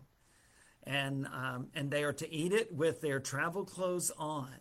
And, 0.85 1.26
um, 1.26 1.69
and 1.75 1.90
they 1.90 2.05
are 2.05 2.12
to 2.12 2.33
eat 2.33 2.52
it 2.52 2.73
with 2.73 3.00
their 3.00 3.19
travel 3.19 3.64
clothes 3.64 4.12
on. 4.17 4.55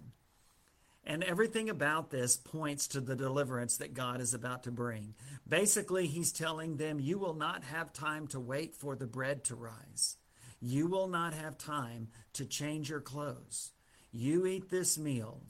And 1.03 1.23
everything 1.23 1.69
about 1.69 2.09
this 2.09 2.37
points 2.37 2.87
to 2.89 3.01
the 3.01 3.15
deliverance 3.15 3.77
that 3.77 3.93
God 3.93 4.19
is 4.19 4.33
about 4.33 4.63
to 4.63 4.71
bring. 4.71 5.13
Basically, 5.47 6.07
he's 6.07 6.31
telling 6.31 6.77
them, 6.77 6.99
You 6.99 7.19
will 7.19 7.33
not 7.35 7.63
have 7.65 7.93
time 7.93 8.27
to 8.27 8.39
wait 8.39 8.75
for 8.75 8.95
the 8.95 9.07
bread 9.07 9.43
to 9.45 9.55
rise. 9.55 10.17
You 10.61 10.87
will 10.87 11.07
not 11.07 11.33
have 11.33 11.57
time 11.57 12.09
to 12.33 12.45
change 12.45 12.89
your 12.89 12.99
clothes. 12.99 13.71
You 14.11 14.45
eat 14.45 14.69
this 14.69 14.97
meal, 14.97 15.41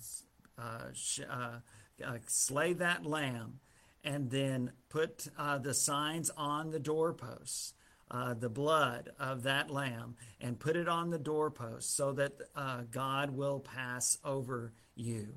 uh, 0.57 0.91
sh- 0.93 1.21
uh, 1.29 1.59
uh, 2.05 2.17
slay 2.27 2.73
that 2.73 3.05
lamb, 3.05 3.59
and 4.03 4.29
then 4.29 4.71
put 4.89 5.27
uh, 5.37 5.57
the 5.57 5.73
signs 5.73 6.29
on 6.37 6.71
the 6.71 6.79
doorposts. 6.79 7.73
Uh, 8.11 8.33
the 8.33 8.49
blood 8.49 9.11
of 9.19 9.43
that 9.43 9.69
lamb 9.69 10.15
and 10.41 10.59
put 10.59 10.75
it 10.75 10.87
on 10.87 11.11
the 11.11 11.19
doorpost 11.19 11.95
so 11.95 12.11
that 12.11 12.31
uh, 12.55 12.81
God 12.89 13.29
will 13.29 13.59
pass 13.59 14.17
over 14.25 14.73
you. 14.95 15.35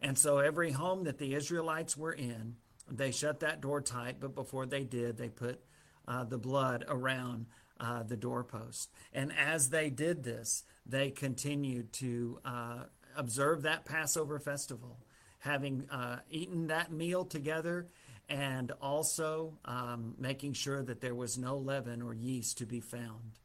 And 0.00 0.16
so 0.16 0.38
every 0.38 0.70
home 0.70 1.04
that 1.04 1.18
the 1.18 1.34
Israelites 1.34 1.98
were 1.98 2.14
in, 2.14 2.56
they 2.90 3.10
shut 3.10 3.40
that 3.40 3.60
door 3.60 3.82
tight, 3.82 4.20
but 4.20 4.34
before 4.34 4.64
they 4.64 4.84
did, 4.84 5.18
they 5.18 5.28
put 5.28 5.60
the 6.06 6.38
blood 6.38 6.86
around 6.88 7.44
uh, 7.80 8.02
the 8.02 8.16
doorpost. 8.16 8.90
And 9.12 9.32
as 9.36 9.70
they 9.70 9.90
did 9.90 10.24
this, 10.24 10.64
they 10.86 11.10
continued 11.10 11.92
to 11.94 12.38
uh, 12.44 12.84
observe 13.16 13.62
that 13.62 13.84
Passover 13.84 14.38
festival, 14.38 14.98
having 15.40 15.88
uh, 15.90 16.20
eaten 16.30 16.68
that 16.68 16.92
meal 16.92 17.24
together 17.24 17.88
and 18.28 18.72
also 18.80 19.58
um, 19.64 20.14
making 20.18 20.54
sure 20.54 20.82
that 20.82 21.00
there 21.00 21.14
was 21.14 21.36
no 21.36 21.56
leaven 21.56 22.00
or 22.00 22.14
yeast 22.14 22.58
to 22.58 22.66
be 22.66 22.80
found. 22.80 23.38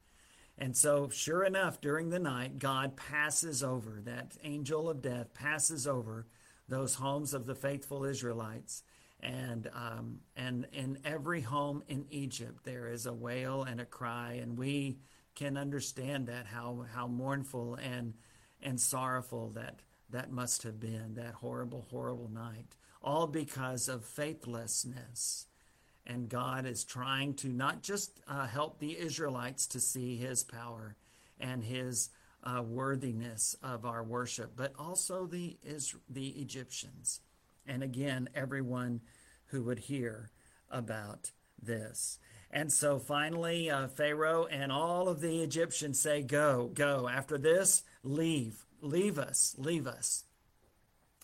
And 0.57 0.75
so, 0.75 1.09
sure 1.09 1.43
enough, 1.43 1.79
during 1.79 2.09
the 2.09 2.19
night, 2.19 2.59
God 2.59 2.97
passes 2.97 3.63
over, 3.63 4.01
that 4.03 4.37
angel 4.43 4.89
of 4.89 5.01
death 5.01 5.33
passes 5.33 5.87
over 5.87 6.27
those 6.67 6.95
homes 6.95 7.33
of 7.33 7.45
the 7.45 7.55
faithful 7.55 8.03
Israelites 8.03 8.83
and 9.21 9.69
um, 9.73 10.19
and 10.35 10.67
in 10.71 10.99
every 11.03 11.41
home 11.41 11.83
in 11.87 12.05
Egypt 12.09 12.63
there 12.63 12.87
is 12.87 13.05
a 13.05 13.13
wail 13.13 13.63
and 13.63 13.81
a 13.81 13.85
cry, 13.85 14.39
and 14.41 14.57
we 14.57 14.99
can 15.35 15.57
understand 15.57 16.27
that 16.27 16.45
how 16.45 16.85
how 16.93 17.07
mournful 17.07 17.75
and 17.75 18.13
and 18.61 18.79
sorrowful 18.79 19.49
that 19.51 19.81
that 20.09 20.31
must 20.31 20.63
have 20.63 20.79
been 20.79 21.15
that 21.15 21.33
horrible 21.33 21.85
horrible 21.89 22.29
night, 22.29 22.75
all 23.01 23.27
because 23.27 23.89
of 23.89 24.05
faithlessness. 24.05 25.45
And 26.07 26.27
God 26.27 26.65
is 26.65 26.83
trying 26.83 27.35
to 27.35 27.49
not 27.49 27.83
just 27.83 28.19
uh, 28.27 28.47
help 28.47 28.79
the 28.79 28.97
Israelites 28.97 29.67
to 29.67 29.79
see 29.79 30.15
His 30.15 30.43
power 30.43 30.95
and 31.39 31.63
His 31.63 32.09
uh, 32.43 32.63
worthiness 32.63 33.55
of 33.61 33.85
our 33.85 34.03
worship, 34.03 34.53
but 34.55 34.73
also 34.79 35.27
the 35.27 35.57
is 35.63 35.93
the 36.09 36.29
Egyptians 36.29 37.19
and 37.69 37.83
again, 37.83 38.27
everyone 38.35 39.01
who 39.47 39.63
would 39.63 39.79
hear 39.79 40.31
about 40.69 41.31
this. 41.61 42.19
And 42.51 42.73
so 42.73 42.97
finally, 42.97 43.69
uh, 43.69 43.87
Pharaoh 43.89 44.45
and 44.47 44.71
all 44.71 45.07
of 45.07 45.21
the 45.21 45.41
Egyptians 45.43 45.99
say, 45.99 46.23
Go, 46.23 46.71
go. 46.73 47.07
After 47.07 47.37
this, 47.37 47.83
leave, 48.03 48.65
leave 48.81 49.19
us, 49.19 49.55
leave 49.57 49.85
us. 49.85 50.23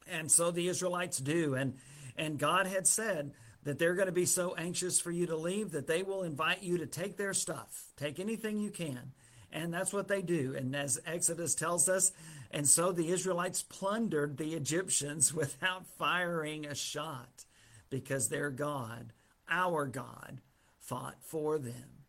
And 0.08 0.32
so 0.32 0.52
the 0.52 0.68
Israelites 0.68 1.18
do. 1.18 1.56
And, 1.56 1.76
and 2.16 2.38
God 2.38 2.68
had 2.68 2.86
said 2.86 3.32
that 3.64 3.80
they're 3.80 3.96
going 3.96 4.06
to 4.06 4.12
be 4.12 4.28
so 4.28 4.54
anxious 4.56 5.00
for 5.00 5.10
you 5.10 5.26
to 5.26 5.36
leave 5.36 5.72
that 5.72 5.88
they 5.88 6.04
will 6.04 6.22
invite 6.22 6.62
you 6.62 6.78
to 6.78 6.86
take 6.86 7.18
their 7.18 7.34
stuff, 7.34 7.86
take 7.98 8.20
anything 8.20 8.60
you 8.60 8.70
can. 8.70 9.12
And 9.56 9.74
that's 9.74 9.94
what 9.94 10.10
they 10.10 10.22
do. 10.22 10.54
And 10.58 10.76
as 10.76 11.00
Exodus 11.06 11.56
tells 11.56 11.88
us, 11.88 12.12
and 12.52 12.68
so 12.68 12.92
the 12.92 13.08
Israelites 13.10 13.64
plundered 13.64 14.36
the 14.36 14.54
Egyptians 14.54 15.34
without 15.34 15.88
firing 15.98 16.66
a 16.66 16.76
shot 16.76 17.46
because 17.90 18.28
their 18.28 18.50
God, 18.50 19.14
our 19.50 19.88
God, 19.88 20.42
fought 20.80 21.16
for 21.22 21.58
them. 21.58 22.04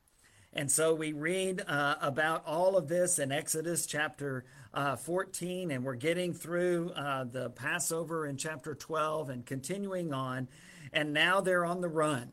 And 0.53 0.71
so 0.71 0.93
we 0.93 1.13
read 1.13 1.63
uh, 1.69 1.97
about 2.01 2.45
all 2.47 2.77
of 2.77 2.89
this 2.89 3.21
in 3.21 3.31
Exodus 3.31 3.87
chapter 3.87 4.45
uh, 4.75 4.97
14, 4.97 5.71
and 5.71 5.85
we're 5.85 5.95
getting 5.95 6.35
through 6.35 6.91
uh, 6.97 7.25
the 7.25 7.51
Passover 7.51 8.27
in 8.27 8.37
chapter 8.37 8.75
12 8.75 9.31
and 9.31 9.47
continuing 9.47 10.13
on. 10.13 10.49
And 10.93 11.13
now 11.13 11.41
they're 11.41 11.65
on 11.65 11.81
the 11.81 11.89
run. 11.89 12.33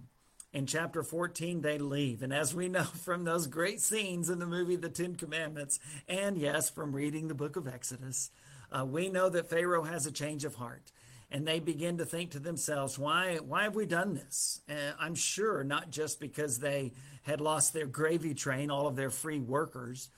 In 0.54 0.68
chapter 0.68 1.02
14, 1.02 1.62
they 1.62 1.80
leave. 1.80 2.22
And 2.22 2.32
as 2.32 2.54
we 2.54 2.70
know 2.70 2.84
from 3.04 3.24
those 3.24 3.48
great 3.48 3.82
scenes 3.82 4.30
in 4.30 4.38
the 4.38 4.46
movie 4.46 4.76
The 4.76 4.90
Ten 4.90 5.16
Commandments, 5.16 5.80
and 6.08 6.38
yes, 6.38 6.70
from 6.70 6.96
reading 6.96 7.28
the 7.28 7.34
book 7.34 7.56
of 7.56 7.68
Exodus, 7.68 8.30
uh, 8.72 8.86
we 8.86 9.10
know 9.10 9.30
that 9.30 9.50
Pharaoh 9.50 9.84
has 9.84 10.06
a 10.06 10.12
change 10.12 10.46
of 10.46 10.56
heart. 10.56 10.92
And 11.32 11.48
they 11.48 11.60
begin 11.60 11.98
to 11.98 12.06
think 12.06 12.30
to 12.32 12.40
themselves, 12.40 13.00
why, 13.00 13.38
why 13.38 13.64
have 13.64 13.74
we 13.74 13.88
done 13.88 14.14
this? 14.14 14.62
Uh, 14.70 14.94
I'm 15.00 15.16
sure 15.16 15.64
not 15.64 15.90
just 15.90 16.20
because 16.20 16.60
they 16.60 16.94
had 17.24 17.42
lost 17.42 17.74
their 17.74 17.88
gravy 17.88 18.36
train, 18.36 18.70
all 18.70 18.86
of 18.86 18.96
their 18.96 19.10
free 19.10 19.40
workers, 19.40 20.10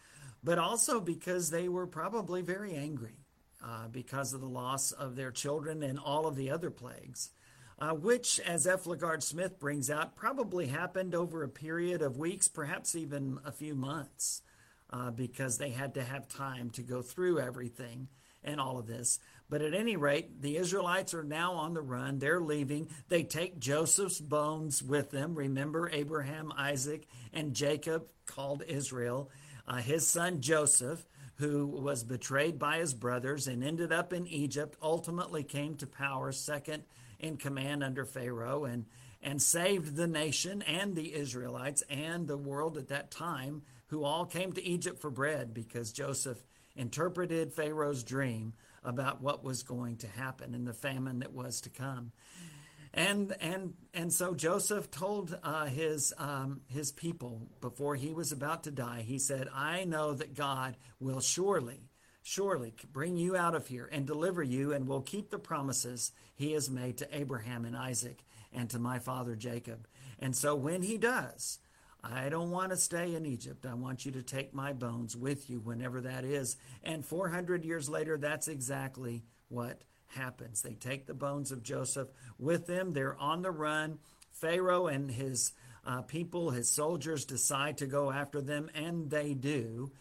but 0.43 0.59
also 0.59 0.99
because 0.99 1.49
they 1.49 1.69
were 1.69 1.87
probably 1.87 2.41
very 2.41 2.75
angry 2.75 3.15
uh, 3.63 3.87
because 3.87 4.33
of 4.33 4.41
the 4.41 4.47
loss 4.47 4.91
of 4.91 5.15
their 5.15 5.31
children 5.31 5.83
and 5.83 5.97
all 5.97 6.27
of 6.27 6.35
the 6.35 6.51
other 6.51 6.69
plagues 6.69 7.29
uh, 7.79 7.91
which, 7.91 8.39
as 8.39 8.65
F. 8.65 8.85
LaGard 8.85 9.21
Smith 9.21 9.59
brings 9.59 9.89
out, 9.89 10.15
probably 10.15 10.67
happened 10.67 11.13
over 11.13 11.43
a 11.43 11.49
period 11.49 12.01
of 12.01 12.17
weeks, 12.17 12.47
perhaps 12.47 12.95
even 12.95 13.39
a 13.43 13.51
few 13.51 13.75
months, 13.75 14.41
uh, 14.91 15.11
because 15.11 15.57
they 15.57 15.71
had 15.71 15.93
to 15.95 16.03
have 16.03 16.27
time 16.27 16.69
to 16.71 16.81
go 16.81 17.01
through 17.01 17.39
everything 17.39 18.07
and 18.43 18.61
all 18.61 18.77
of 18.77 18.87
this. 18.87 19.19
But 19.49 19.61
at 19.61 19.73
any 19.73 19.95
rate, 19.95 20.41
the 20.41 20.57
Israelites 20.57 21.13
are 21.13 21.23
now 21.23 21.53
on 21.53 21.73
the 21.73 21.81
run. 21.81 22.19
They're 22.19 22.39
leaving. 22.39 22.87
They 23.09 23.23
take 23.23 23.59
Joseph's 23.59 24.19
bones 24.19 24.81
with 24.81 25.11
them. 25.11 25.35
Remember 25.35 25.89
Abraham, 25.91 26.53
Isaac, 26.57 27.07
and 27.33 27.53
Jacob 27.53 28.05
called 28.25 28.63
Israel. 28.67 29.29
Uh, 29.67 29.77
his 29.77 30.07
son 30.07 30.41
Joseph, 30.41 31.05
who 31.35 31.67
was 31.67 32.03
betrayed 32.03 32.57
by 32.57 32.77
his 32.77 32.93
brothers 32.93 33.47
and 33.47 33.63
ended 33.63 33.91
up 33.91 34.13
in 34.13 34.25
Egypt, 34.27 34.77
ultimately 34.81 35.43
came 35.43 35.75
to 35.75 35.87
power, 35.87 36.31
second 36.31 36.83
in 37.25 37.37
command 37.37 37.83
under 37.83 38.05
Pharaoh, 38.05 38.65
and, 38.65 38.85
and 39.21 39.41
saved 39.41 39.95
the 39.95 40.07
nation 40.07 40.61
and 40.61 40.95
the 40.95 41.13
Israelites 41.13 41.83
and 41.89 42.27
the 42.27 42.37
world 42.37 42.77
at 42.77 42.89
that 42.89 43.11
time, 43.11 43.63
who 43.87 44.03
all 44.03 44.25
came 44.25 44.53
to 44.53 44.63
Egypt 44.63 44.99
for 44.99 45.09
bread 45.09 45.53
because 45.53 45.91
Joseph 45.91 46.43
interpreted 46.75 47.53
Pharaoh's 47.53 48.03
dream 48.03 48.53
about 48.83 49.21
what 49.21 49.43
was 49.43 49.63
going 49.63 49.97
to 49.97 50.07
happen 50.07 50.53
and 50.53 50.67
the 50.67 50.73
famine 50.73 51.19
that 51.19 51.33
was 51.33 51.61
to 51.61 51.69
come. 51.69 52.11
And 52.93 53.35
and 53.41 53.73
and 53.93 54.13
so 54.13 54.33
Joseph 54.33 54.89
told 54.89 55.37
uh, 55.43 55.65
his 55.65 56.13
um, 56.17 56.61
his 56.67 56.93
people 56.93 57.49
before 57.59 57.95
he 57.95 58.13
was 58.13 58.31
about 58.31 58.63
to 58.63 58.71
die. 58.71 59.03
He 59.05 59.19
said, 59.19 59.49
"I 59.53 59.83
know 59.83 60.13
that 60.13 60.33
God 60.33 60.77
will 61.01 61.19
surely, 61.19 61.89
surely 62.25 62.73
bring 62.91 63.15
you 63.15 63.37
out 63.37 63.53
of 63.53 63.67
here 63.67 63.87
and 63.91 64.07
deliver 64.07 64.41
you, 64.41 64.73
and 64.73 64.87
will 64.87 65.01
keep 65.01 65.29
the 65.29 65.37
promises 65.37 66.11
He 66.33 66.53
has 66.53 66.71
made 66.71 66.97
to 66.97 67.15
Abraham 67.15 67.65
and 67.65 67.77
Isaac 67.77 68.23
and 68.51 68.67
to 68.71 68.79
my 68.79 68.97
father 68.97 69.35
Jacob. 69.35 69.87
And 70.17 70.35
so 70.35 70.55
when 70.55 70.81
He 70.81 70.97
does, 70.97 71.59
I 72.03 72.29
don't 72.29 72.49
want 72.49 72.71
to 72.71 72.77
stay 72.77 73.13
in 73.13 73.27
Egypt. 73.27 73.67
I 73.67 73.75
want 73.75 74.07
you 74.07 74.11
to 74.13 74.23
take 74.23 74.55
my 74.55 74.73
bones 74.73 75.15
with 75.15 75.51
you 75.51 75.59
whenever 75.59 76.01
that 76.01 76.25
is. 76.25 76.57
And 76.83 77.05
400 77.05 77.63
years 77.63 77.87
later, 77.89 78.17
that's 78.17 78.47
exactly 78.47 79.23
what 79.49 79.83
happens. 80.07 80.63
They 80.63 80.73
take 80.73 81.05
the 81.05 81.13
bones 81.13 81.51
of 81.51 81.61
Joseph 81.61 82.07
with 82.39 82.65
them. 82.65 82.93
They're 82.93 83.17
on 83.19 83.43
the 83.43 83.51
run. 83.51 83.99
Pharaoh 84.31 84.87
and 84.87 85.11
his 85.11 85.53
uh, 85.85 86.01
people, 86.01 86.49
his 86.49 86.71
soldiers, 86.71 87.23
decide 87.25 87.77
to 87.77 87.85
go 87.85 88.11
after 88.11 88.41
them, 88.41 88.71
and 88.73 89.11
they 89.11 89.35
do. 89.35 89.91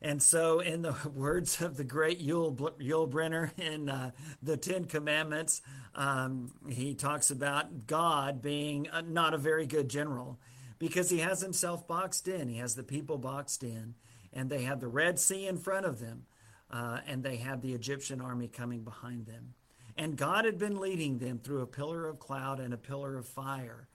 And 0.00 0.22
so, 0.22 0.60
in 0.60 0.82
the 0.82 0.94
words 1.14 1.60
of 1.60 1.76
the 1.76 1.84
great 1.84 2.24
Yul, 2.24 2.56
Yul 2.56 3.10
Brynner 3.10 3.50
in 3.58 3.88
uh, 3.88 4.12
the 4.42 4.56
Ten 4.56 4.84
Commandments, 4.84 5.62
um, 5.94 6.52
he 6.68 6.94
talks 6.94 7.30
about 7.30 7.86
God 7.86 8.40
being 8.40 8.88
a, 8.92 9.02
not 9.02 9.34
a 9.34 9.38
very 9.38 9.66
good 9.66 9.88
general 9.88 10.38
because 10.78 11.10
he 11.10 11.18
has 11.18 11.40
himself 11.40 11.86
boxed 11.88 12.28
in. 12.28 12.48
He 12.48 12.58
has 12.58 12.74
the 12.74 12.84
people 12.84 13.18
boxed 13.18 13.64
in, 13.64 13.94
and 14.32 14.48
they 14.48 14.62
have 14.62 14.80
the 14.80 14.88
Red 14.88 15.18
Sea 15.18 15.46
in 15.46 15.58
front 15.58 15.86
of 15.86 15.98
them, 15.98 16.26
uh, 16.70 17.00
and 17.06 17.22
they 17.22 17.36
have 17.36 17.60
the 17.60 17.72
Egyptian 17.72 18.20
army 18.20 18.48
coming 18.48 18.82
behind 18.82 19.26
them. 19.26 19.54
And 19.96 20.16
God 20.16 20.44
had 20.44 20.58
been 20.58 20.78
leading 20.78 21.18
them 21.18 21.40
through 21.40 21.62
a 21.62 21.66
pillar 21.66 22.06
of 22.06 22.20
cloud 22.20 22.60
and 22.60 22.72
a 22.72 22.78
pillar 22.78 23.16
of 23.16 23.26
fire. 23.26 23.88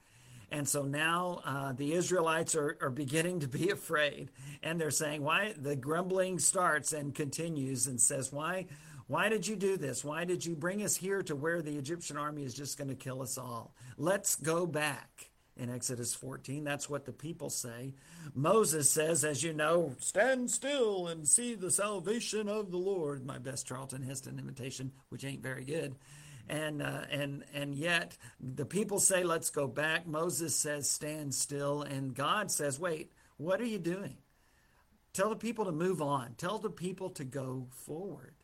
And 0.50 0.68
so 0.68 0.82
now 0.82 1.40
uh, 1.44 1.72
the 1.72 1.94
Israelites 1.94 2.54
are, 2.54 2.76
are 2.80 2.90
beginning 2.90 3.40
to 3.40 3.48
be 3.48 3.70
afraid. 3.70 4.30
And 4.62 4.80
they're 4.80 4.90
saying, 4.90 5.22
why? 5.22 5.54
The 5.56 5.76
grumbling 5.76 6.38
starts 6.38 6.92
and 6.92 7.14
continues 7.14 7.86
and 7.86 8.00
says, 8.00 8.32
why? 8.32 8.66
Why 9.06 9.28
did 9.28 9.46
you 9.46 9.56
do 9.56 9.76
this? 9.76 10.02
Why 10.02 10.24
did 10.24 10.46
you 10.46 10.56
bring 10.56 10.82
us 10.82 10.96
here 10.96 11.22
to 11.24 11.36
where 11.36 11.60
the 11.60 11.76
Egyptian 11.76 12.16
army 12.16 12.44
is 12.44 12.54
just 12.54 12.78
going 12.78 12.88
to 12.88 12.94
kill 12.94 13.20
us 13.20 13.36
all? 13.36 13.74
Let's 13.98 14.34
go 14.34 14.66
back 14.66 15.30
in 15.56 15.70
Exodus 15.70 16.14
14. 16.14 16.64
That's 16.64 16.88
what 16.88 17.04
the 17.04 17.12
people 17.12 17.50
say. 17.50 17.94
Moses 18.34 18.90
says, 18.90 19.24
as 19.24 19.42
you 19.42 19.52
know, 19.52 19.94
stand 19.98 20.50
still 20.50 21.06
and 21.06 21.28
see 21.28 21.54
the 21.54 21.70
salvation 21.70 22.48
of 22.48 22.70
the 22.70 22.78
Lord. 22.78 23.24
My 23.24 23.38
best 23.38 23.66
Charlton 23.66 24.02
Heston 24.02 24.38
imitation, 24.38 24.92
which 25.10 25.24
ain't 25.24 25.42
very 25.42 25.64
good. 25.64 25.94
And, 26.48 26.82
uh, 26.82 27.02
and, 27.10 27.44
and 27.54 27.74
yet 27.74 28.16
the 28.38 28.66
people 28.66 29.00
say, 29.00 29.22
let's 29.22 29.50
go 29.50 29.66
back. 29.66 30.06
Moses 30.06 30.54
says, 30.54 30.88
stand 30.88 31.34
still. 31.34 31.82
And 31.82 32.14
God 32.14 32.50
says, 32.50 32.78
wait, 32.78 33.12
what 33.36 33.60
are 33.60 33.66
you 33.66 33.78
doing? 33.78 34.18
Tell 35.14 35.30
the 35.30 35.36
people 35.36 35.64
to 35.64 35.72
move 35.72 36.02
on. 36.02 36.34
Tell 36.36 36.58
the 36.58 36.70
people 36.70 37.10
to 37.10 37.24
go 37.24 37.68
forward. 37.70 38.34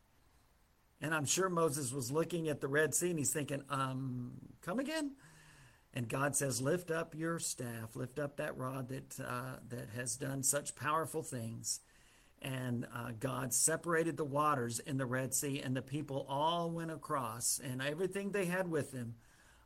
And 1.01 1.13
I'm 1.13 1.25
sure 1.25 1.49
Moses 1.49 1.91
was 1.91 2.11
looking 2.11 2.47
at 2.47 2.61
the 2.61 2.67
Red 2.67 2.93
Sea 2.93 3.09
and 3.09 3.19
he's 3.19 3.33
thinking, 3.33 3.63
um, 3.69 4.33
come 4.61 4.79
again? 4.79 5.11
And 5.93 6.07
God 6.07 6.35
says, 6.35 6.61
Lift 6.61 6.89
up 6.89 7.15
your 7.15 7.39
staff, 7.39 7.95
lift 7.95 8.19
up 8.19 8.37
that 8.37 8.57
rod 8.57 8.89
that, 8.89 9.19
uh, 9.19 9.57
that 9.69 9.89
has 9.95 10.15
done 10.15 10.43
such 10.43 10.75
powerful 10.75 11.23
things. 11.23 11.81
And 12.41 12.87
uh, 12.95 13.11
God 13.19 13.53
separated 13.53 14.17
the 14.17 14.25
waters 14.25 14.79
in 14.79 14.97
the 14.97 15.05
Red 15.05 15.33
Sea, 15.33 15.61
and 15.63 15.75
the 15.75 15.81
people 15.81 16.25
all 16.27 16.71
went 16.71 16.91
across, 16.91 17.59
and 17.63 17.81
everything 17.81 18.31
they 18.31 18.45
had 18.45 18.69
with 18.69 18.91
them 18.91 19.15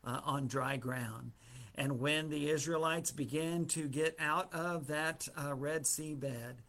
uh, 0.03 0.19
on 0.25 0.47
dry 0.47 0.75
ground. 0.75 1.31
And 1.75 1.99
when 1.99 2.29
the 2.29 2.49
Israelites 2.49 3.11
began 3.11 3.65
to 3.67 3.87
get 3.87 4.15
out 4.19 4.53
of 4.53 4.87
that 4.87 5.27
uh, 5.37 5.53
Red 5.53 5.85
Sea 5.85 6.15
bed, 6.15 6.61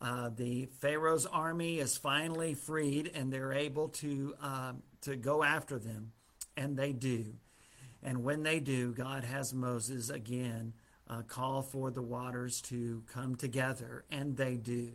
uh, 0.00 0.30
the 0.34 0.66
Pharaoh's 0.80 1.26
army 1.26 1.78
is 1.78 1.96
finally 1.96 2.54
freed, 2.54 3.10
and 3.14 3.32
they're 3.32 3.52
able 3.52 3.88
to 3.88 4.34
um, 4.40 4.82
to 5.02 5.16
go 5.16 5.42
after 5.42 5.78
them, 5.78 6.12
and 6.56 6.76
they 6.76 6.92
do. 6.92 7.34
And 8.02 8.24
when 8.24 8.42
they 8.42 8.60
do, 8.60 8.92
God 8.92 9.24
has 9.24 9.52
Moses 9.52 10.08
again 10.08 10.72
uh, 11.08 11.22
call 11.22 11.62
for 11.62 11.90
the 11.90 12.02
waters 12.02 12.62
to 12.62 13.02
come 13.12 13.34
together, 13.34 14.04
and 14.10 14.36
they 14.36 14.56
do. 14.56 14.92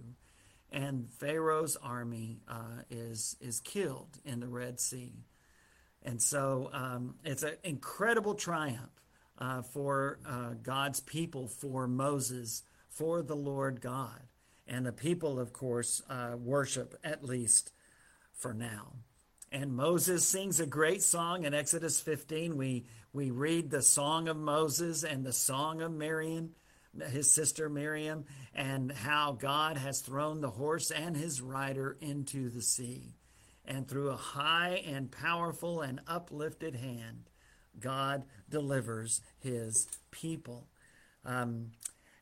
And 0.75 1.09
Pharaoh's 1.09 1.77
army 1.77 2.41
uh, 2.49 2.83
is 2.89 3.38
is 3.39 3.61
killed 3.61 4.19
in 4.25 4.41
the 4.41 4.47
Red 4.49 4.79
Sea, 4.81 5.13
and 6.03 6.21
so 6.21 6.69
um, 6.73 7.15
it's 7.23 7.43
an 7.43 7.55
incredible 7.63 8.35
triumph 8.35 9.01
uh, 9.39 9.61
for 9.61 10.19
uh, 10.25 10.49
God's 10.61 10.99
people, 10.99 11.47
for 11.47 11.88
Moses, 11.88 12.63
for 12.89 13.21
the 13.21 13.38
Lord 13.38 13.79
God, 13.79 14.21
and 14.67 14.85
the 14.85 14.91
people, 14.91 15.39
of 15.39 15.53
course, 15.53 16.01
uh, 16.09 16.35
worship 16.38 16.95
at 17.05 17.23
least 17.23 17.71
for 18.33 18.53
now. 18.53 18.93
And 19.51 19.75
Moses 19.75 20.25
sings 20.25 20.59
a 20.59 20.65
great 20.65 21.01
song 21.01 21.45
in 21.45 21.53
Exodus 21.53 22.01
15. 22.01 22.57
We, 22.57 22.85
we 23.13 23.31
read 23.31 23.69
the 23.69 23.81
song 23.81 24.27
of 24.27 24.35
Moses 24.35 25.03
and 25.03 25.23
the 25.23 25.31
song 25.31 25.81
of 25.81 25.93
Miriam, 25.93 26.51
his 27.12 27.31
sister 27.31 27.69
Miriam, 27.69 28.25
and 28.53 28.91
how 28.91 29.34
God 29.34 29.77
has 29.77 30.01
thrown 30.01 30.41
the 30.41 30.51
horse 30.51 30.91
and 30.91 31.15
his 31.15 31.41
rider 31.41 31.97
into 32.01 32.49
the 32.49 32.62
sea. 32.62 33.15
And 33.65 33.88
through 33.88 34.10
a 34.10 34.15
high 34.15 34.84
and 34.86 35.12
powerful 35.12 35.81
and 35.81 35.99
uplifted 36.08 36.75
hand, 36.75 37.29
God 37.79 38.23
delivers 38.49 39.21
his 39.39 39.88
people. 40.12 40.67
Um, 41.25 41.71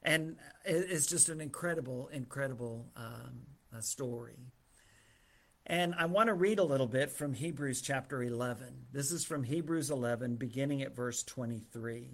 and 0.01 0.37
it's 0.65 1.05
just 1.05 1.29
an 1.29 1.41
incredible, 1.41 2.09
incredible 2.11 2.87
um, 2.95 3.81
story. 3.81 4.53
And 5.65 5.95
I 5.97 6.05
want 6.05 6.27
to 6.27 6.33
read 6.33 6.59
a 6.59 6.63
little 6.63 6.87
bit 6.87 7.09
from 7.09 7.33
Hebrews 7.33 7.81
chapter 7.81 8.21
11. 8.21 8.87
This 8.91 9.11
is 9.11 9.23
from 9.23 9.43
Hebrews 9.43 9.89
11, 9.89 10.35
beginning 10.35 10.81
at 10.81 10.95
verse 10.95 11.23
23. 11.23 12.11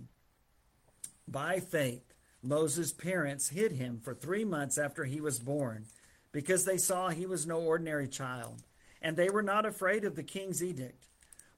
By 1.28 1.60
faith, 1.60 2.09
Moses' 2.42 2.94
parents 2.94 3.50
hid 3.50 3.74
him 3.74 4.00
for 4.00 4.14
three 4.14 4.46
months 4.46 4.78
after 4.78 5.04
he 5.04 5.20
was 5.20 5.40
born, 5.40 5.86
because 6.32 6.66
they 6.66 6.78
saw 6.78 7.10
he 7.10 7.26
was 7.26 7.46
no 7.46 7.60
ordinary 7.60 8.08
child, 8.08 8.64
and 9.02 9.18
they 9.18 9.30
were 9.30 9.44
not 9.44 9.66
afraid 9.66 10.06
of 10.06 10.16
the 10.16 10.24
king's 10.24 10.64
edict. 10.64 11.06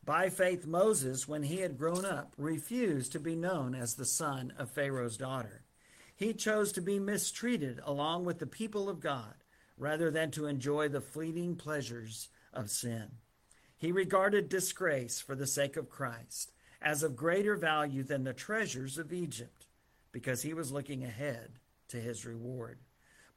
By 0.04 0.30
faith, 0.30 0.66
Moses, 0.66 1.28
when 1.28 1.44
he 1.44 1.58
had 1.58 1.78
grown 1.78 2.06
up, 2.06 2.34
refused 2.38 3.12
to 3.12 3.20
be 3.20 3.36
known 3.36 3.76
as 3.76 3.94
the 3.94 4.06
son 4.06 4.54
of 4.58 4.72
Pharaoh's 4.72 5.18
daughter. 5.18 5.64
He 6.16 6.34
chose 6.34 6.72
to 6.74 6.82
be 6.82 7.00
mistreated 7.00 7.80
along 7.84 8.26
with 8.26 8.40
the 8.40 8.48
people 8.48 8.90
of 8.90 9.00
God 9.00 9.36
rather 9.78 10.10
than 10.12 10.32
to 10.32 10.48
enjoy 10.48 10.88
the 10.88 11.02
fleeting 11.02 11.56
pleasures 11.56 12.30
of 12.54 12.70
sin. 12.70 13.10
He 13.78 13.92
regarded 13.92 14.50
disgrace 14.50 15.20
for 15.20 15.36
the 15.36 15.48
sake 15.48 15.78
of 15.78 15.90
Christ 15.90 16.52
as 16.82 17.04
of 17.04 17.16
greater 17.16 17.56
value 17.56 18.04
than 18.04 18.24
the 18.24 18.34
treasures 18.34 18.98
of 18.98 19.14
Egypt, 19.14 19.61
because 20.12 20.42
he 20.42 20.54
was 20.54 20.72
looking 20.72 21.04
ahead 21.04 21.52
to 21.90 21.98
his 21.98 22.26
reward. 22.26 22.80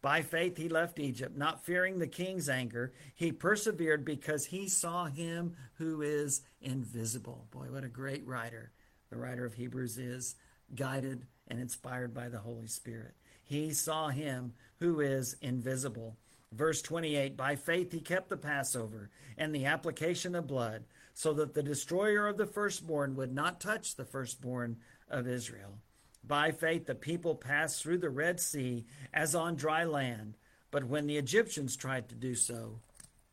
By 0.02 0.20
faith, 0.20 0.58
he 0.58 0.68
left 0.68 0.98
Egypt, 0.98 1.36
not 1.36 1.64
fearing 1.64 1.98
the 1.98 2.06
king's 2.06 2.48
anger. 2.48 2.92
He 3.14 3.32
persevered 3.32 4.04
because 4.04 4.44
he 4.44 4.68
saw 4.68 5.06
him 5.06 5.56
who 5.76 6.02
is 6.02 6.42
invisible. 6.60 7.46
Boy, 7.50 7.66
what 7.70 7.84
a 7.84 7.88
great 7.88 8.26
writer 8.26 8.72
the 9.10 9.16
writer 9.16 9.46
of 9.46 9.54
Hebrews 9.54 9.96
is, 9.96 10.34
guided 10.74 11.26
and 11.48 11.60
inspired 11.60 12.12
by 12.12 12.28
the 12.28 12.38
Holy 12.38 12.66
Spirit. 12.66 13.14
He 13.44 13.72
saw 13.72 14.08
him 14.08 14.52
who 14.80 15.00
is 15.00 15.36
invisible. 15.40 16.16
Verse 16.52 16.82
28 16.82 17.36
By 17.36 17.56
faith 17.56 17.92
he 17.92 18.00
kept 18.00 18.28
the 18.28 18.36
Passover 18.36 19.10
and 19.38 19.54
the 19.54 19.66
application 19.66 20.34
of 20.34 20.46
blood, 20.46 20.84
so 21.12 21.32
that 21.34 21.54
the 21.54 21.62
destroyer 21.62 22.26
of 22.26 22.36
the 22.36 22.46
firstborn 22.46 23.14
would 23.14 23.32
not 23.32 23.60
touch 23.60 23.94
the 23.94 24.04
firstborn 24.04 24.76
of 25.08 25.28
Israel. 25.28 25.78
By 26.26 26.52
faith 26.52 26.86
the 26.86 26.94
people 26.94 27.34
passed 27.34 27.82
through 27.82 27.98
the 27.98 28.10
Red 28.10 28.40
Sea 28.40 28.86
as 29.12 29.34
on 29.34 29.56
dry 29.56 29.84
land, 29.84 30.36
but 30.70 30.84
when 30.84 31.06
the 31.06 31.16
Egyptians 31.18 31.76
tried 31.76 32.08
to 32.08 32.14
do 32.14 32.34
so, 32.34 32.80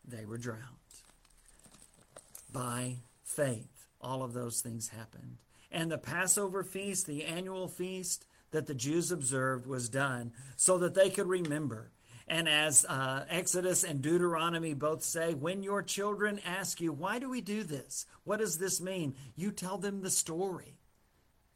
they 0.06 0.26
were 0.26 0.38
drowned. 0.38 0.62
by 2.52 2.98
faith. 3.24 3.88
All 4.02 4.24
of 4.24 4.34
those 4.34 4.62
things 4.62 4.90
happened. 4.90 5.38
And 5.72 5.92
the 5.92 5.98
Passover 5.98 6.64
feast, 6.64 7.06
the 7.08 7.24
annual 7.26 7.68
feast 7.68 8.26
that 8.52 8.68
the 8.68 8.74
Jews 8.74 9.12
observed, 9.12 9.68
was 9.68 9.90
done 9.90 10.34
so 10.58 10.78
that 10.80 10.94
they 10.96 11.10
could 11.10 11.28
remember. 11.28 11.92
And 12.28 12.48
as 12.50 12.86
uh, 12.86 13.26
Exodus 13.30 13.84
and 13.84 14.02
Deuteronomy 14.02 14.74
both 14.74 15.04
say, 15.04 15.34
when 15.34 15.64
your 15.64 15.82
children 15.84 16.40
ask 16.46 16.82
you, 16.82 16.92
why 16.94 17.20
do 17.20 17.30
we 17.30 17.42
do 17.42 17.64
this? 17.64 18.06
What 18.24 18.40
does 18.40 18.58
this 18.58 18.82
mean? 18.82 19.16
You 19.36 19.52
tell 19.52 19.78
them 19.78 20.02
the 20.02 20.10
story. 20.10 20.78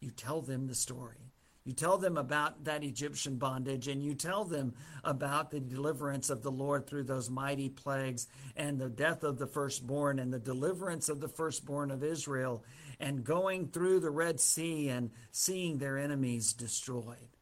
You 0.06 0.12
tell 0.12 0.42
them 0.44 0.68
the 0.68 0.76
story. 0.76 1.32
You 1.64 1.74
tell 1.74 1.98
them 1.98 2.16
about 2.16 2.66
that 2.66 2.84
Egyptian 2.84 3.38
bondage 3.38 3.88
and 3.88 4.04
you 4.04 4.14
tell 4.14 4.46
them 4.46 4.76
about 5.04 5.50
the 5.50 5.60
deliverance 5.60 6.30
of 6.30 6.44
the 6.44 6.52
Lord 6.52 6.86
through 6.86 7.06
those 7.06 7.32
mighty 7.32 7.70
plagues 7.70 8.28
and 8.56 8.80
the 8.80 8.88
death 8.88 9.24
of 9.24 9.40
the 9.40 9.48
firstborn 9.48 10.20
and 10.20 10.32
the 10.32 10.38
deliverance 10.38 11.10
of 11.10 11.22
the 11.22 11.28
firstborn 11.28 11.90
of 11.90 12.04
Israel 12.04 12.64
and 13.00 13.24
going 13.24 13.70
through 13.70 14.00
the 14.00 14.12
Red 14.12 14.40
Sea 14.40 14.90
and 14.90 15.10
seeing 15.32 15.80
their 15.80 15.98
enemies 15.98 16.54
destroyed. 16.54 17.36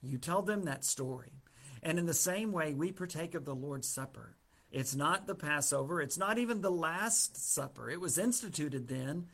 You 0.00 0.18
tell 0.18 0.42
them 0.42 0.62
that 0.66 0.84
story. 0.84 1.42
And 1.82 1.98
in 1.98 2.06
the 2.06 2.14
same 2.14 2.52
way, 2.52 2.74
we 2.74 2.92
partake 2.92 3.34
of 3.34 3.44
the 3.44 3.56
Lord's 3.56 3.88
Supper. 3.88 4.36
It's 4.70 4.94
not 4.94 5.26
the 5.26 5.34
Passover, 5.34 6.00
it's 6.00 6.18
not 6.18 6.38
even 6.38 6.60
the 6.60 6.70
Last 6.70 7.52
Supper. 7.52 7.90
It 7.90 8.00
was 8.00 8.18
instituted 8.18 8.86
then 8.86 9.26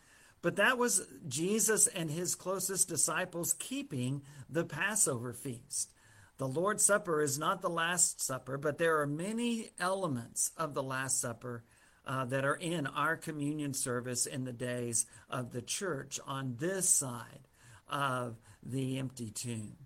but 0.44 0.56
that 0.56 0.76
was 0.76 1.06
Jesus 1.26 1.86
and 1.86 2.10
his 2.10 2.34
closest 2.34 2.86
disciples 2.86 3.54
keeping 3.54 4.20
the 4.50 4.62
Passover 4.62 5.32
feast. 5.32 5.90
The 6.36 6.46
Lord's 6.46 6.84
Supper 6.84 7.22
is 7.22 7.38
not 7.38 7.62
the 7.62 7.70
Last 7.70 8.20
Supper, 8.20 8.58
but 8.58 8.76
there 8.76 9.00
are 9.00 9.06
many 9.06 9.70
elements 9.80 10.50
of 10.58 10.74
the 10.74 10.82
Last 10.82 11.18
Supper 11.18 11.64
uh, 12.06 12.26
that 12.26 12.44
are 12.44 12.56
in 12.56 12.86
our 12.86 13.16
communion 13.16 13.72
service 13.72 14.26
in 14.26 14.44
the 14.44 14.52
days 14.52 15.06
of 15.30 15.50
the 15.50 15.62
church 15.62 16.20
on 16.26 16.56
this 16.58 16.90
side 16.90 17.48
of 17.88 18.36
the 18.62 18.98
empty 18.98 19.30
tomb 19.30 19.78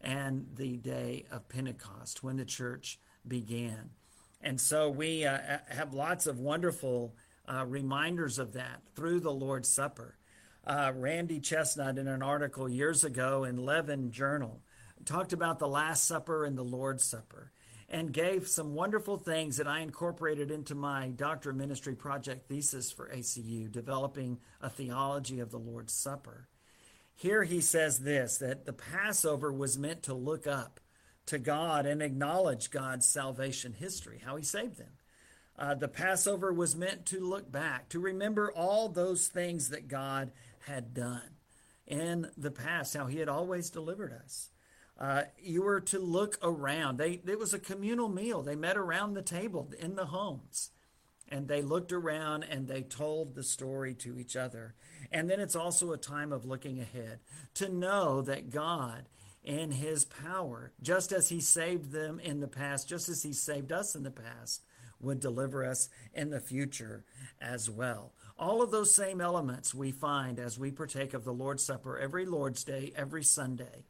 and 0.00 0.46
the 0.54 0.78
day 0.78 1.26
of 1.30 1.46
Pentecost 1.50 2.22
when 2.22 2.38
the 2.38 2.46
church 2.46 2.98
began. 3.28 3.90
And 4.40 4.58
so 4.58 4.88
we 4.88 5.26
uh, 5.26 5.58
have 5.68 5.92
lots 5.92 6.26
of 6.26 6.38
wonderful 6.38 7.14
uh, 7.48 7.64
reminders 7.66 8.38
of 8.38 8.52
that 8.54 8.82
through 8.94 9.20
the 9.20 9.32
Lord's 9.32 9.68
Supper. 9.68 10.16
Uh, 10.66 10.92
Randy 10.94 11.40
Chesnutt, 11.40 11.98
in 11.98 12.08
an 12.08 12.22
article 12.22 12.68
years 12.68 13.04
ago 13.04 13.44
in 13.44 13.56
Leaven 13.56 14.10
Journal, 14.10 14.62
talked 15.04 15.32
about 15.32 15.58
the 15.58 15.68
Last 15.68 16.04
Supper 16.04 16.44
and 16.44 16.58
the 16.58 16.64
Lord's 16.64 17.04
Supper 17.04 17.52
and 17.88 18.12
gave 18.12 18.48
some 18.48 18.74
wonderful 18.74 19.16
things 19.16 19.58
that 19.58 19.68
I 19.68 19.80
incorporated 19.80 20.50
into 20.50 20.74
my 20.74 21.08
doctor 21.08 21.50
of 21.50 21.56
ministry 21.56 21.94
project 21.94 22.48
thesis 22.48 22.90
for 22.90 23.08
ACU, 23.08 23.70
developing 23.70 24.38
a 24.60 24.68
theology 24.68 25.38
of 25.38 25.50
the 25.50 25.58
Lord's 25.58 25.92
Supper. 25.92 26.48
Here 27.14 27.44
he 27.44 27.60
says 27.60 28.00
this 28.00 28.38
that 28.38 28.66
the 28.66 28.72
Passover 28.72 29.52
was 29.52 29.78
meant 29.78 30.02
to 30.04 30.14
look 30.14 30.46
up 30.46 30.80
to 31.26 31.38
God 31.38 31.86
and 31.86 32.02
acknowledge 32.02 32.70
God's 32.70 33.06
salvation 33.06 33.72
history, 33.72 34.20
how 34.24 34.36
he 34.36 34.42
saved 34.42 34.78
them. 34.78 34.92
Uh, 35.58 35.74
the 35.74 35.88
Passover 35.88 36.52
was 36.52 36.76
meant 36.76 37.06
to 37.06 37.20
look 37.20 37.50
back, 37.50 37.88
to 37.90 37.98
remember 37.98 38.52
all 38.52 38.88
those 38.88 39.28
things 39.28 39.70
that 39.70 39.88
God 39.88 40.32
had 40.66 40.92
done 40.92 41.30
in 41.86 42.30
the 42.36 42.50
past, 42.50 42.96
how 42.96 43.06
He 43.06 43.18
had 43.18 43.28
always 43.28 43.70
delivered 43.70 44.12
us. 44.12 44.50
Uh, 44.98 45.22
you 45.38 45.62
were 45.62 45.80
to 45.80 45.98
look 45.98 46.38
around. 46.42 46.98
They, 46.98 47.20
it 47.26 47.38
was 47.38 47.54
a 47.54 47.58
communal 47.58 48.08
meal. 48.08 48.42
They 48.42 48.56
met 48.56 48.76
around 48.76 49.14
the 49.14 49.22
table 49.22 49.70
in 49.78 49.94
the 49.94 50.06
homes 50.06 50.70
and 51.28 51.48
they 51.48 51.62
looked 51.62 51.92
around 51.92 52.44
and 52.44 52.68
they 52.68 52.82
told 52.82 53.34
the 53.34 53.42
story 53.42 53.94
to 53.94 54.18
each 54.18 54.36
other. 54.36 54.74
And 55.10 55.28
then 55.28 55.40
it's 55.40 55.56
also 55.56 55.92
a 55.92 55.98
time 55.98 56.32
of 56.32 56.44
looking 56.44 56.80
ahead 56.80 57.20
to 57.54 57.68
know 57.68 58.22
that 58.22 58.50
God, 58.50 59.08
in 59.42 59.70
His 59.70 60.04
power, 60.04 60.72
just 60.82 61.12
as 61.12 61.28
He 61.28 61.40
saved 61.40 61.92
them 61.92 62.20
in 62.20 62.40
the 62.40 62.48
past, 62.48 62.88
just 62.88 63.08
as 63.08 63.22
He 63.22 63.32
saved 63.32 63.72
us 63.72 63.94
in 63.94 64.02
the 64.02 64.10
past, 64.10 64.62
would 65.00 65.20
deliver 65.20 65.64
us 65.64 65.88
in 66.14 66.30
the 66.30 66.40
future 66.40 67.04
as 67.40 67.68
well. 67.70 68.12
All 68.38 68.62
of 68.62 68.70
those 68.70 68.94
same 68.94 69.20
elements 69.20 69.74
we 69.74 69.92
find 69.92 70.38
as 70.38 70.58
we 70.58 70.70
partake 70.70 71.14
of 71.14 71.24
the 71.24 71.32
Lord's 71.32 71.64
Supper 71.64 71.98
every 71.98 72.26
Lord's 72.26 72.64
Day, 72.64 72.92
every 72.96 73.24
Sunday. 73.24 73.86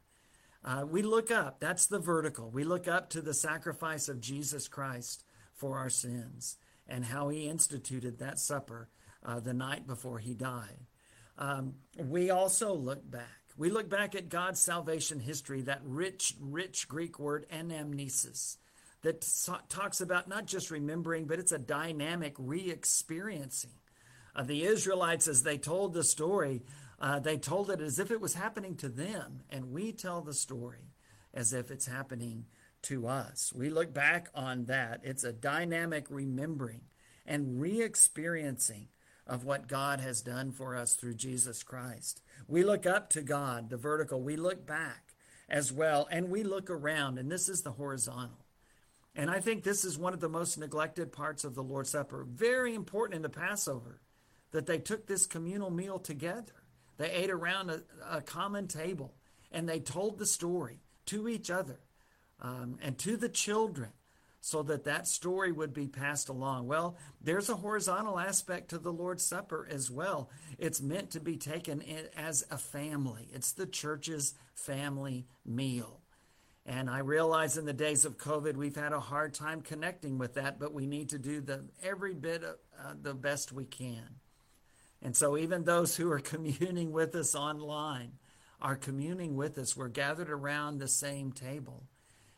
Uh, 0.63 0.85
we 0.89 1.01
look 1.01 1.31
up, 1.31 1.59
that's 1.59 1.85
the 1.85 1.99
vertical. 1.99 2.49
We 2.49 2.63
look 2.63 2.87
up 2.87 3.09
to 3.11 3.21
the 3.21 3.33
sacrifice 3.33 4.09
of 4.09 4.21
Jesus 4.21 4.67
Christ 4.67 5.23
for 5.53 5.77
our 5.77 5.89
sins 5.89 6.57
and 6.87 7.05
how 7.05 7.29
he 7.29 7.47
instituted 7.47 8.19
that 8.19 8.39
supper 8.39 8.89
uh, 9.25 9.39
the 9.39 9.53
night 9.53 9.87
before 9.87 10.19
he 10.19 10.33
died. 10.33 10.85
Um, 11.37 11.75
we 11.97 12.29
also 12.29 12.73
look 12.73 13.09
back. 13.09 13.23
We 13.57 13.69
look 13.69 13.89
back 13.89 14.15
at 14.15 14.29
God's 14.29 14.59
salvation 14.59 15.19
history, 15.19 15.61
that 15.61 15.81
rich, 15.83 16.35
rich 16.39 16.87
Greek 16.87 17.19
word 17.19 17.45
anamnesis 17.51 18.57
that 19.07 19.69
talks 19.69 20.01
about 20.01 20.27
not 20.27 20.45
just 20.45 20.69
remembering, 20.69 21.27
but 21.27 21.39
it's 21.39 21.53
a 21.53 21.57
dynamic 21.57 22.35
re 22.37 22.69
experiencing. 22.69 23.71
Uh, 24.35 24.43
the 24.43 24.65
Israelites, 24.65 25.29
as 25.29 25.43
they 25.43 25.57
told 25.57 25.93
the 25.93 26.03
story, 26.03 26.61
uh, 26.99 27.17
they 27.17 27.37
told 27.37 27.71
it 27.71 27.79
as 27.79 27.99
if 27.99 28.11
it 28.11 28.19
was 28.19 28.33
happening 28.33 28.75
to 28.75 28.89
them, 28.89 29.43
and 29.49 29.71
we 29.71 29.93
tell 29.93 30.19
the 30.19 30.33
story 30.33 30.91
as 31.33 31.53
if 31.53 31.71
it's 31.71 31.85
happening 31.85 32.47
to 32.81 33.07
us. 33.07 33.53
We 33.55 33.69
look 33.69 33.93
back 33.93 34.27
on 34.35 34.65
that. 34.65 34.99
It's 35.03 35.23
a 35.23 35.31
dynamic 35.31 36.07
remembering 36.09 36.81
and 37.25 37.61
re 37.61 37.81
experiencing 37.81 38.89
of 39.25 39.45
what 39.45 39.69
God 39.69 40.01
has 40.01 40.21
done 40.21 40.51
for 40.51 40.75
us 40.75 40.95
through 40.95 41.15
Jesus 41.15 41.63
Christ. 41.63 42.21
We 42.45 42.65
look 42.65 42.85
up 42.85 43.09
to 43.11 43.21
God, 43.21 43.69
the 43.69 43.77
vertical. 43.77 44.19
We 44.19 44.35
look 44.35 44.65
back 44.67 45.15
as 45.47 45.71
well, 45.71 46.09
and 46.11 46.29
we 46.29 46.43
look 46.43 46.69
around, 46.69 47.17
and 47.17 47.31
this 47.31 47.47
is 47.47 47.61
the 47.61 47.71
horizontal. 47.71 48.46
And 49.17 49.31
I 49.31 49.39
think 49.39 49.63
this 49.63 49.83
is 49.83 49.97
one 49.97 50.13
of 50.13 50.19
the 50.19 50.29
most 50.29 50.59
neglected 50.59 51.11
parts 51.11 51.43
of 51.43 51.55
the 51.55 51.63
Lord's 51.63 51.89
Supper. 51.89 52.23
Very 52.29 52.75
important 52.75 53.15
in 53.15 53.23
the 53.23 53.29
Passover 53.29 53.99
that 54.51 54.67
they 54.67 54.77
took 54.77 55.07
this 55.07 55.25
communal 55.25 55.71
meal 55.71 55.97
together. 55.97 56.53
They 56.97 57.09
ate 57.09 57.31
around 57.31 57.71
a, 57.71 57.81
a 58.09 58.21
common 58.21 58.67
table 58.67 59.15
and 59.51 59.67
they 59.67 59.79
told 59.79 60.19
the 60.19 60.25
story 60.27 60.81
to 61.07 61.27
each 61.27 61.49
other 61.49 61.79
um, 62.39 62.77
and 62.79 62.95
to 62.99 63.17
the 63.17 63.27
children 63.27 63.89
so 64.39 64.61
that 64.63 64.83
that 64.83 65.07
story 65.07 65.51
would 65.51 65.73
be 65.73 65.87
passed 65.87 66.29
along. 66.29 66.67
Well, 66.67 66.95
there's 67.19 67.49
a 67.49 67.55
horizontal 67.55 68.19
aspect 68.19 68.69
to 68.69 68.77
the 68.77 68.93
Lord's 68.93 69.25
Supper 69.25 69.67
as 69.69 69.89
well. 69.89 70.29
It's 70.59 70.79
meant 70.79 71.09
to 71.11 71.19
be 71.19 71.37
taken 71.37 71.83
as 72.15 72.45
a 72.51 72.57
family, 72.59 73.29
it's 73.33 73.51
the 73.51 73.65
church's 73.65 74.35
family 74.53 75.25
meal. 75.43 76.01
And 76.67 76.89
I 76.89 76.99
realize 76.99 77.57
in 77.57 77.65
the 77.65 77.71
days 77.71 78.03
of 78.03 78.17
COVID, 78.17 78.57
we've 78.57 78.75
had 78.75 78.91
a 78.91 78.99
hard 78.99 79.33
time 79.33 79.61
connecting 79.61 80.17
with 80.17 80.33
that, 80.33 80.59
but 80.59 80.73
we 80.73 80.85
need 80.85 81.09
to 81.09 81.17
do 81.17 81.39
the 81.39 81.69
every 81.81 82.13
bit 82.13 82.43
of, 82.43 82.57
uh, 82.77 82.93
the 83.01 83.13
best 83.13 83.53
we 83.53 83.63
can. 83.63 84.19
And 85.01 85.15
so, 85.15 85.37
even 85.37 85.63
those 85.63 85.95
who 85.95 86.11
are 86.11 86.19
communing 86.33 86.91
with 86.91 87.15
us 87.15 87.35
online 87.35 88.19
are 88.61 88.75
communing 88.75 89.37
with 89.37 89.57
us. 89.57 89.77
We're 89.77 89.87
gathered 89.87 90.29
around 90.29 90.77
the 90.77 90.89
same 90.89 91.31
table. 91.31 91.83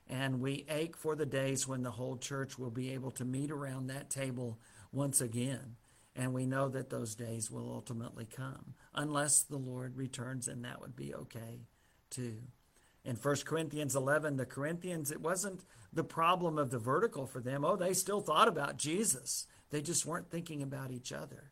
And 0.08 0.42
we 0.42 0.66
ache 0.70 0.96
for 0.96 1.16
the 1.16 1.26
days 1.26 1.68
when 1.68 1.82
the 1.82 1.92
whole 1.92 2.18
church 2.18 2.60
will 2.60 2.72
be 2.72 2.92
able 2.94 3.12
to 3.12 3.26
meet 3.26 3.52
around 3.52 3.88
that 3.88 4.10
table 4.12 4.60
once 4.92 5.22
again. 5.22 5.76
And 6.16 6.34
we 6.34 6.46
know 6.46 6.68
that 6.70 6.90
those 6.90 7.16
days 7.16 7.50
will 7.50 7.72
ultimately 7.72 8.26
come, 8.26 8.74
unless 8.94 9.42
the 9.42 9.58
Lord 9.58 9.96
returns, 9.96 10.48
and 10.48 10.66
that 10.66 10.82
would 10.82 10.96
be 10.96 11.16
okay 11.16 11.62
too. 12.10 12.42
In 13.10 13.16
1 13.16 13.36
Corinthians 13.38 13.96
11, 13.96 14.38
the 14.38 14.46
Corinthians, 14.46 15.10
it 15.10 15.20
wasn't 15.20 15.66
the 15.92 16.04
problem 16.04 16.60
of 16.60 16.70
the 16.70 16.78
vertical 16.78 17.26
for 17.26 17.42
them. 17.42 17.66
Oh, 17.66 17.76
they 17.76 17.96
still 17.96 18.22
thought 18.22 18.48
about 18.48 18.78
Jesus. 18.78 19.48
They 19.72 19.82
just 19.82 20.06
weren't 20.06 20.30
thinking 20.30 20.62
about 20.62 20.92
each 20.92 21.12
other. 21.12 21.52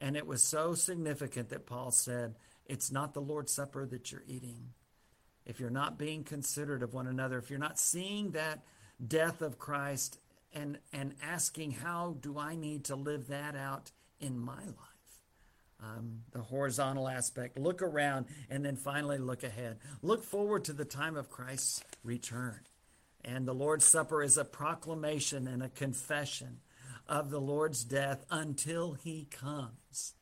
And 0.00 0.16
it 0.16 0.26
was 0.26 0.42
so 0.42 0.74
significant 0.74 1.50
that 1.50 1.66
Paul 1.66 1.92
said, 1.92 2.34
It's 2.64 2.90
not 2.90 3.14
the 3.14 3.20
Lord's 3.20 3.52
Supper 3.52 3.86
that 3.86 4.10
you're 4.10 4.24
eating. 4.26 4.70
If 5.44 5.60
you're 5.60 5.70
not 5.70 6.00
being 6.00 6.24
considerate 6.24 6.82
of 6.82 6.92
one 6.92 7.06
another, 7.06 7.38
if 7.38 7.48
you're 7.48 7.60
not 7.60 7.78
seeing 7.78 8.32
that 8.32 8.64
death 9.06 9.42
of 9.42 9.60
Christ 9.60 10.18
and, 10.52 10.80
and 10.92 11.14
asking, 11.22 11.70
How 11.70 12.16
do 12.20 12.40
I 12.40 12.56
need 12.56 12.86
to 12.86 12.96
live 12.96 13.28
that 13.28 13.54
out 13.54 13.92
in 14.18 14.36
my 14.36 14.64
life? 14.64 14.95
Um, 15.82 16.22
the 16.32 16.40
horizontal 16.40 17.08
aspect. 17.08 17.58
Look 17.58 17.82
around 17.82 18.26
and 18.50 18.64
then 18.64 18.76
finally 18.76 19.18
look 19.18 19.42
ahead. 19.42 19.78
Look 20.02 20.24
forward 20.24 20.64
to 20.64 20.72
the 20.72 20.84
time 20.84 21.16
of 21.16 21.30
Christ's 21.30 21.82
return. 22.02 22.60
And 23.24 23.46
the 23.46 23.54
Lord's 23.54 23.84
Supper 23.84 24.22
is 24.22 24.36
a 24.36 24.44
proclamation 24.44 25.48
and 25.48 25.62
a 25.62 25.68
confession 25.68 26.58
of 27.08 27.30
the 27.30 27.40
Lord's 27.40 27.84
death 27.84 28.24
until 28.30 28.92
he 28.94 29.26
comes. 29.30 30.14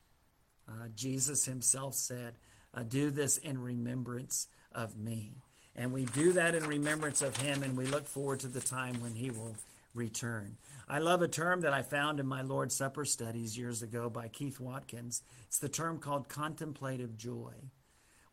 Uh, 0.68 0.88
Jesus 0.94 1.44
himself 1.44 1.94
said, 1.94 2.34
uh, 2.72 2.82
Do 2.82 3.10
this 3.10 3.36
in 3.36 3.60
remembrance 3.60 4.48
of 4.72 4.96
me. 4.96 5.34
And 5.76 5.92
we 5.92 6.04
do 6.06 6.32
that 6.32 6.54
in 6.54 6.66
remembrance 6.66 7.20
of 7.20 7.36
him, 7.36 7.62
and 7.62 7.76
we 7.76 7.86
look 7.86 8.06
forward 8.06 8.40
to 8.40 8.48
the 8.48 8.60
time 8.60 9.00
when 9.00 9.14
he 9.14 9.30
will 9.30 9.56
return. 9.94 10.58
I 10.88 10.98
love 10.98 11.22
a 11.22 11.28
term 11.28 11.62
that 11.62 11.72
I 11.72 11.82
found 11.82 12.20
in 12.20 12.26
my 12.26 12.42
Lord's 12.42 12.76
Supper 12.76 13.04
studies 13.04 13.56
years 13.56 13.82
ago 13.82 14.10
by 14.10 14.28
Keith 14.28 14.60
Watkins. 14.60 15.22
It's 15.46 15.58
the 15.58 15.68
term 15.68 15.98
called 15.98 16.28
contemplative 16.28 17.16
joy. 17.16 17.54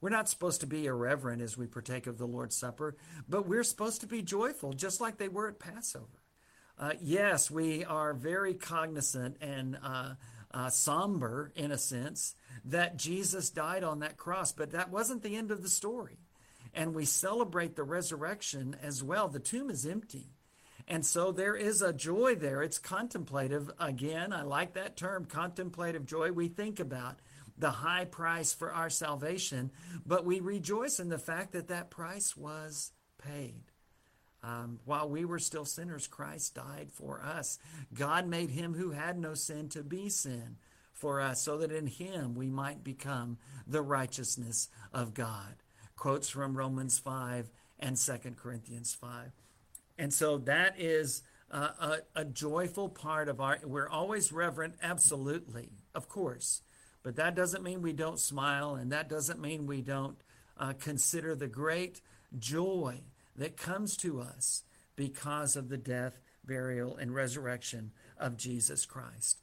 We're 0.01 0.09
not 0.09 0.27
supposed 0.27 0.61
to 0.61 0.67
be 0.67 0.87
irreverent 0.87 1.43
as 1.43 1.57
we 1.57 1.67
partake 1.67 2.07
of 2.07 2.17
the 2.17 2.25
Lord's 2.25 2.57
Supper, 2.57 2.97
but 3.29 3.47
we're 3.47 3.63
supposed 3.63 4.01
to 4.01 4.07
be 4.07 4.23
joyful, 4.23 4.73
just 4.73 4.99
like 4.99 5.17
they 5.17 5.29
were 5.29 5.47
at 5.47 5.59
Passover. 5.59 6.23
Uh, 6.77 6.93
yes, 6.99 7.51
we 7.51 7.85
are 7.85 8.13
very 8.13 8.55
cognizant 8.55 9.37
and 9.39 9.77
uh, 9.83 10.15
uh, 10.51 10.69
somber, 10.71 11.51
in 11.55 11.71
a 11.71 11.77
sense, 11.77 12.33
that 12.65 12.97
Jesus 12.97 13.51
died 13.51 13.83
on 13.83 13.99
that 13.99 14.17
cross, 14.17 14.51
but 14.51 14.71
that 14.71 14.89
wasn't 14.89 15.21
the 15.21 15.35
end 15.35 15.51
of 15.51 15.61
the 15.61 15.69
story. 15.69 16.17
And 16.73 16.95
we 16.95 17.05
celebrate 17.05 17.75
the 17.75 17.83
resurrection 17.83 18.75
as 18.81 19.03
well. 19.03 19.27
The 19.27 19.39
tomb 19.39 19.69
is 19.69 19.85
empty. 19.85 20.31
And 20.87 21.05
so 21.05 21.31
there 21.31 21.55
is 21.55 21.81
a 21.81 21.93
joy 21.93 22.35
there. 22.35 22.61
It's 22.61 22.79
contemplative. 22.79 23.69
Again, 23.79 24.33
I 24.33 24.43
like 24.43 24.73
that 24.73 24.97
term, 24.97 25.25
contemplative 25.25 26.05
joy. 26.05 26.31
We 26.31 26.47
think 26.47 26.79
about 26.79 27.19
the 27.57 27.71
high 27.71 28.05
price 28.05 28.53
for 28.53 28.71
our 28.71 28.89
salvation, 28.89 29.71
but 30.05 30.25
we 30.25 30.39
rejoice 30.39 30.99
in 30.99 31.09
the 31.09 31.19
fact 31.19 31.53
that 31.53 31.67
that 31.67 31.91
price 31.91 32.35
was 32.35 32.91
paid. 33.23 33.61
Um, 34.43 34.79
while 34.85 35.07
we 35.07 35.23
were 35.25 35.39
still 35.39 35.65
sinners, 35.65 36.07
Christ 36.07 36.55
died 36.55 36.89
for 36.91 37.21
us. 37.21 37.59
God 37.93 38.27
made 38.27 38.49
him 38.49 38.73
who 38.73 38.91
had 38.91 39.19
no 39.19 39.35
sin 39.35 39.69
to 39.69 39.83
be 39.83 40.09
sin 40.09 40.57
for 40.93 41.21
us, 41.21 41.41
so 41.41 41.57
that 41.59 41.71
in 41.71 41.87
him 41.87 42.33
we 42.33 42.49
might 42.49 42.83
become 42.83 43.37
the 43.67 43.81
righteousness 43.81 44.67
of 44.91 45.13
God. 45.13 45.55
Quotes 45.95 46.29
from 46.29 46.57
Romans 46.57 46.97
5 46.97 47.51
and 47.79 47.95
2 47.95 48.13
Corinthians 48.35 48.95
5. 48.95 49.31
And 50.01 50.11
so 50.11 50.39
that 50.39 50.79
is 50.79 51.21
uh, 51.51 51.99
a, 52.15 52.21
a 52.21 52.25
joyful 52.25 52.89
part 52.89 53.29
of 53.29 53.39
our, 53.39 53.59
we're 53.63 53.87
always 53.87 54.31
reverent, 54.31 54.73
absolutely, 54.81 55.69
of 55.93 56.09
course. 56.09 56.63
But 57.03 57.17
that 57.17 57.35
doesn't 57.35 57.61
mean 57.61 57.83
we 57.83 57.93
don't 57.93 58.19
smile, 58.19 58.73
and 58.73 58.91
that 58.93 59.09
doesn't 59.09 59.39
mean 59.39 59.67
we 59.67 59.81
don't 59.81 60.17
uh, 60.57 60.73
consider 60.73 61.35
the 61.35 61.47
great 61.47 62.01
joy 62.39 63.01
that 63.35 63.57
comes 63.57 63.95
to 63.97 64.21
us 64.21 64.63
because 64.95 65.55
of 65.55 65.69
the 65.69 65.77
death, 65.77 66.19
burial, 66.43 66.97
and 66.97 67.13
resurrection 67.13 67.91
of 68.17 68.37
Jesus 68.37 68.87
Christ. 68.87 69.37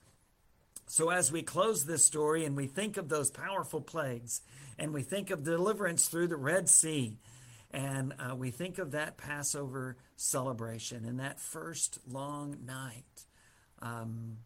So, 0.89 1.11
as 1.11 1.31
we 1.31 1.43
close 1.43 1.85
this 1.85 2.05
story 2.05 2.45
and 2.45 2.57
we 2.57 2.67
think 2.67 2.97
of 2.97 3.09
those 3.09 3.31
powerful 3.31 3.81
plagues, 3.81 4.41
and 4.77 4.93
we 4.93 5.03
think 5.03 5.31
of 5.31 5.45
deliverance 5.45 6.09
through 6.09 6.29
the 6.29 6.37
Red 6.37 6.69
Sea, 6.69 7.17
and 7.71 8.15
uh, 8.19 8.35
we 8.35 8.51
think 8.51 8.79
of 8.79 8.93
that 8.93 9.17
Passover 9.17 9.97
celebration 10.17 11.05
and 11.05 11.21
that 11.21 11.39
first 11.39 11.99
long 12.09 12.57
night, 12.65 13.27
um, 13.81 14.39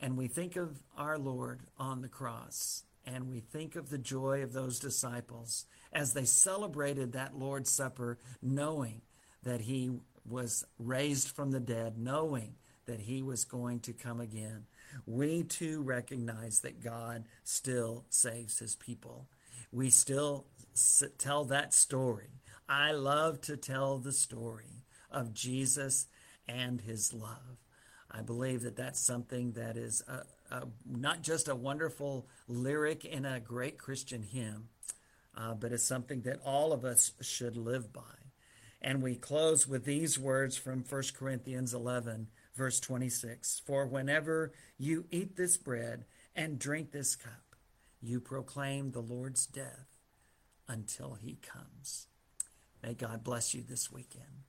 and 0.00 0.16
we 0.16 0.28
think 0.28 0.56
of 0.56 0.82
our 0.96 1.18
Lord 1.18 1.60
on 1.78 2.00
the 2.00 2.08
cross, 2.08 2.84
and 3.06 3.28
we 3.28 3.40
think 3.40 3.76
of 3.76 3.90
the 3.90 3.98
joy 3.98 4.42
of 4.42 4.52
those 4.52 4.78
disciples 4.78 5.66
as 5.92 6.12
they 6.12 6.24
celebrated 6.24 7.12
that 7.12 7.38
Lord's 7.38 7.70
Supper, 7.70 8.18
knowing 8.42 9.02
that 9.42 9.60
he 9.60 9.90
was 10.28 10.64
raised 10.78 11.28
from 11.28 11.50
the 11.50 11.60
dead, 11.60 11.98
knowing 11.98 12.54
that 12.86 13.00
he 13.00 13.22
was 13.22 13.44
going 13.44 13.80
to 13.80 13.92
come 13.92 14.20
again. 14.20 14.64
We 15.06 15.42
too 15.42 15.82
recognize 15.82 16.60
that 16.60 16.82
God 16.82 17.24
still 17.42 18.04
saves 18.08 18.58
his 18.58 18.74
people. 18.74 19.28
We 19.72 19.90
still 19.90 20.46
tell 21.18 21.44
that 21.46 21.74
story. 21.74 22.28
I 22.76 22.90
love 22.90 23.40
to 23.42 23.56
tell 23.56 23.98
the 23.98 24.10
story 24.10 24.82
of 25.08 25.32
Jesus 25.32 26.08
and 26.48 26.80
his 26.80 27.12
love. 27.14 27.62
I 28.10 28.20
believe 28.20 28.62
that 28.62 28.74
that's 28.74 28.98
something 28.98 29.52
that 29.52 29.76
is 29.76 30.02
a, 30.08 30.24
a, 30.52 30.66
not 30.84 31.22
just 31.22 31.46
a 31.46 31.54
wonderful 31.54 32.26
lyric 32.48 33.04
in 33.04 33.24
a 33.24 33.38
great 33.38 33.78
Christian 33.78 34.24
hymn, 34.24 34.70
uh, 35.36 35.54
but 35.54 35.70
it's 35.70 35.84
something 35.84 36.22
that 36.22 36.40
all 36.44 36.72
of 36.72 36.84
us 36.84 37.12
should 37.20 37.56
live 37.56 37.92
by. 37.92 38.32
And 38.82 39.04
we 39.04 39.14
close 39.14 39.68
with 39.68 39.84
these 39.84 40.18
words 40.18 40.56
from 40.56 40.82
1 40.82 41.02
Corinthians 41.16 41.74
11, 41.74 42.26
verse 42.56 42.80
26 42.80 43.62
For 43.64 43.86
whenever 43.86 44.52
you 44.78 45.04
eat 45.12 45.36
this 45.36 45.56
bread 45.56 46.06
and 46.34 46.58
drink 46.58 46.90
this 46.90 47.14
cup, 47.14 47.54
you 48.00 48.18
proclaim 48.18 48.90
the 48.90 49.00
Lord's 49.00 49.46
death 49.46 49.96
until 50.66 51.14
he 51.14 51.36
comes. 51.36 52.08
May 52.84 52.92
God 52.92 53.24
bless 53.24 53.54
you 53.54 53.62
this 53.62 53.90
weekend. 53.90 54.44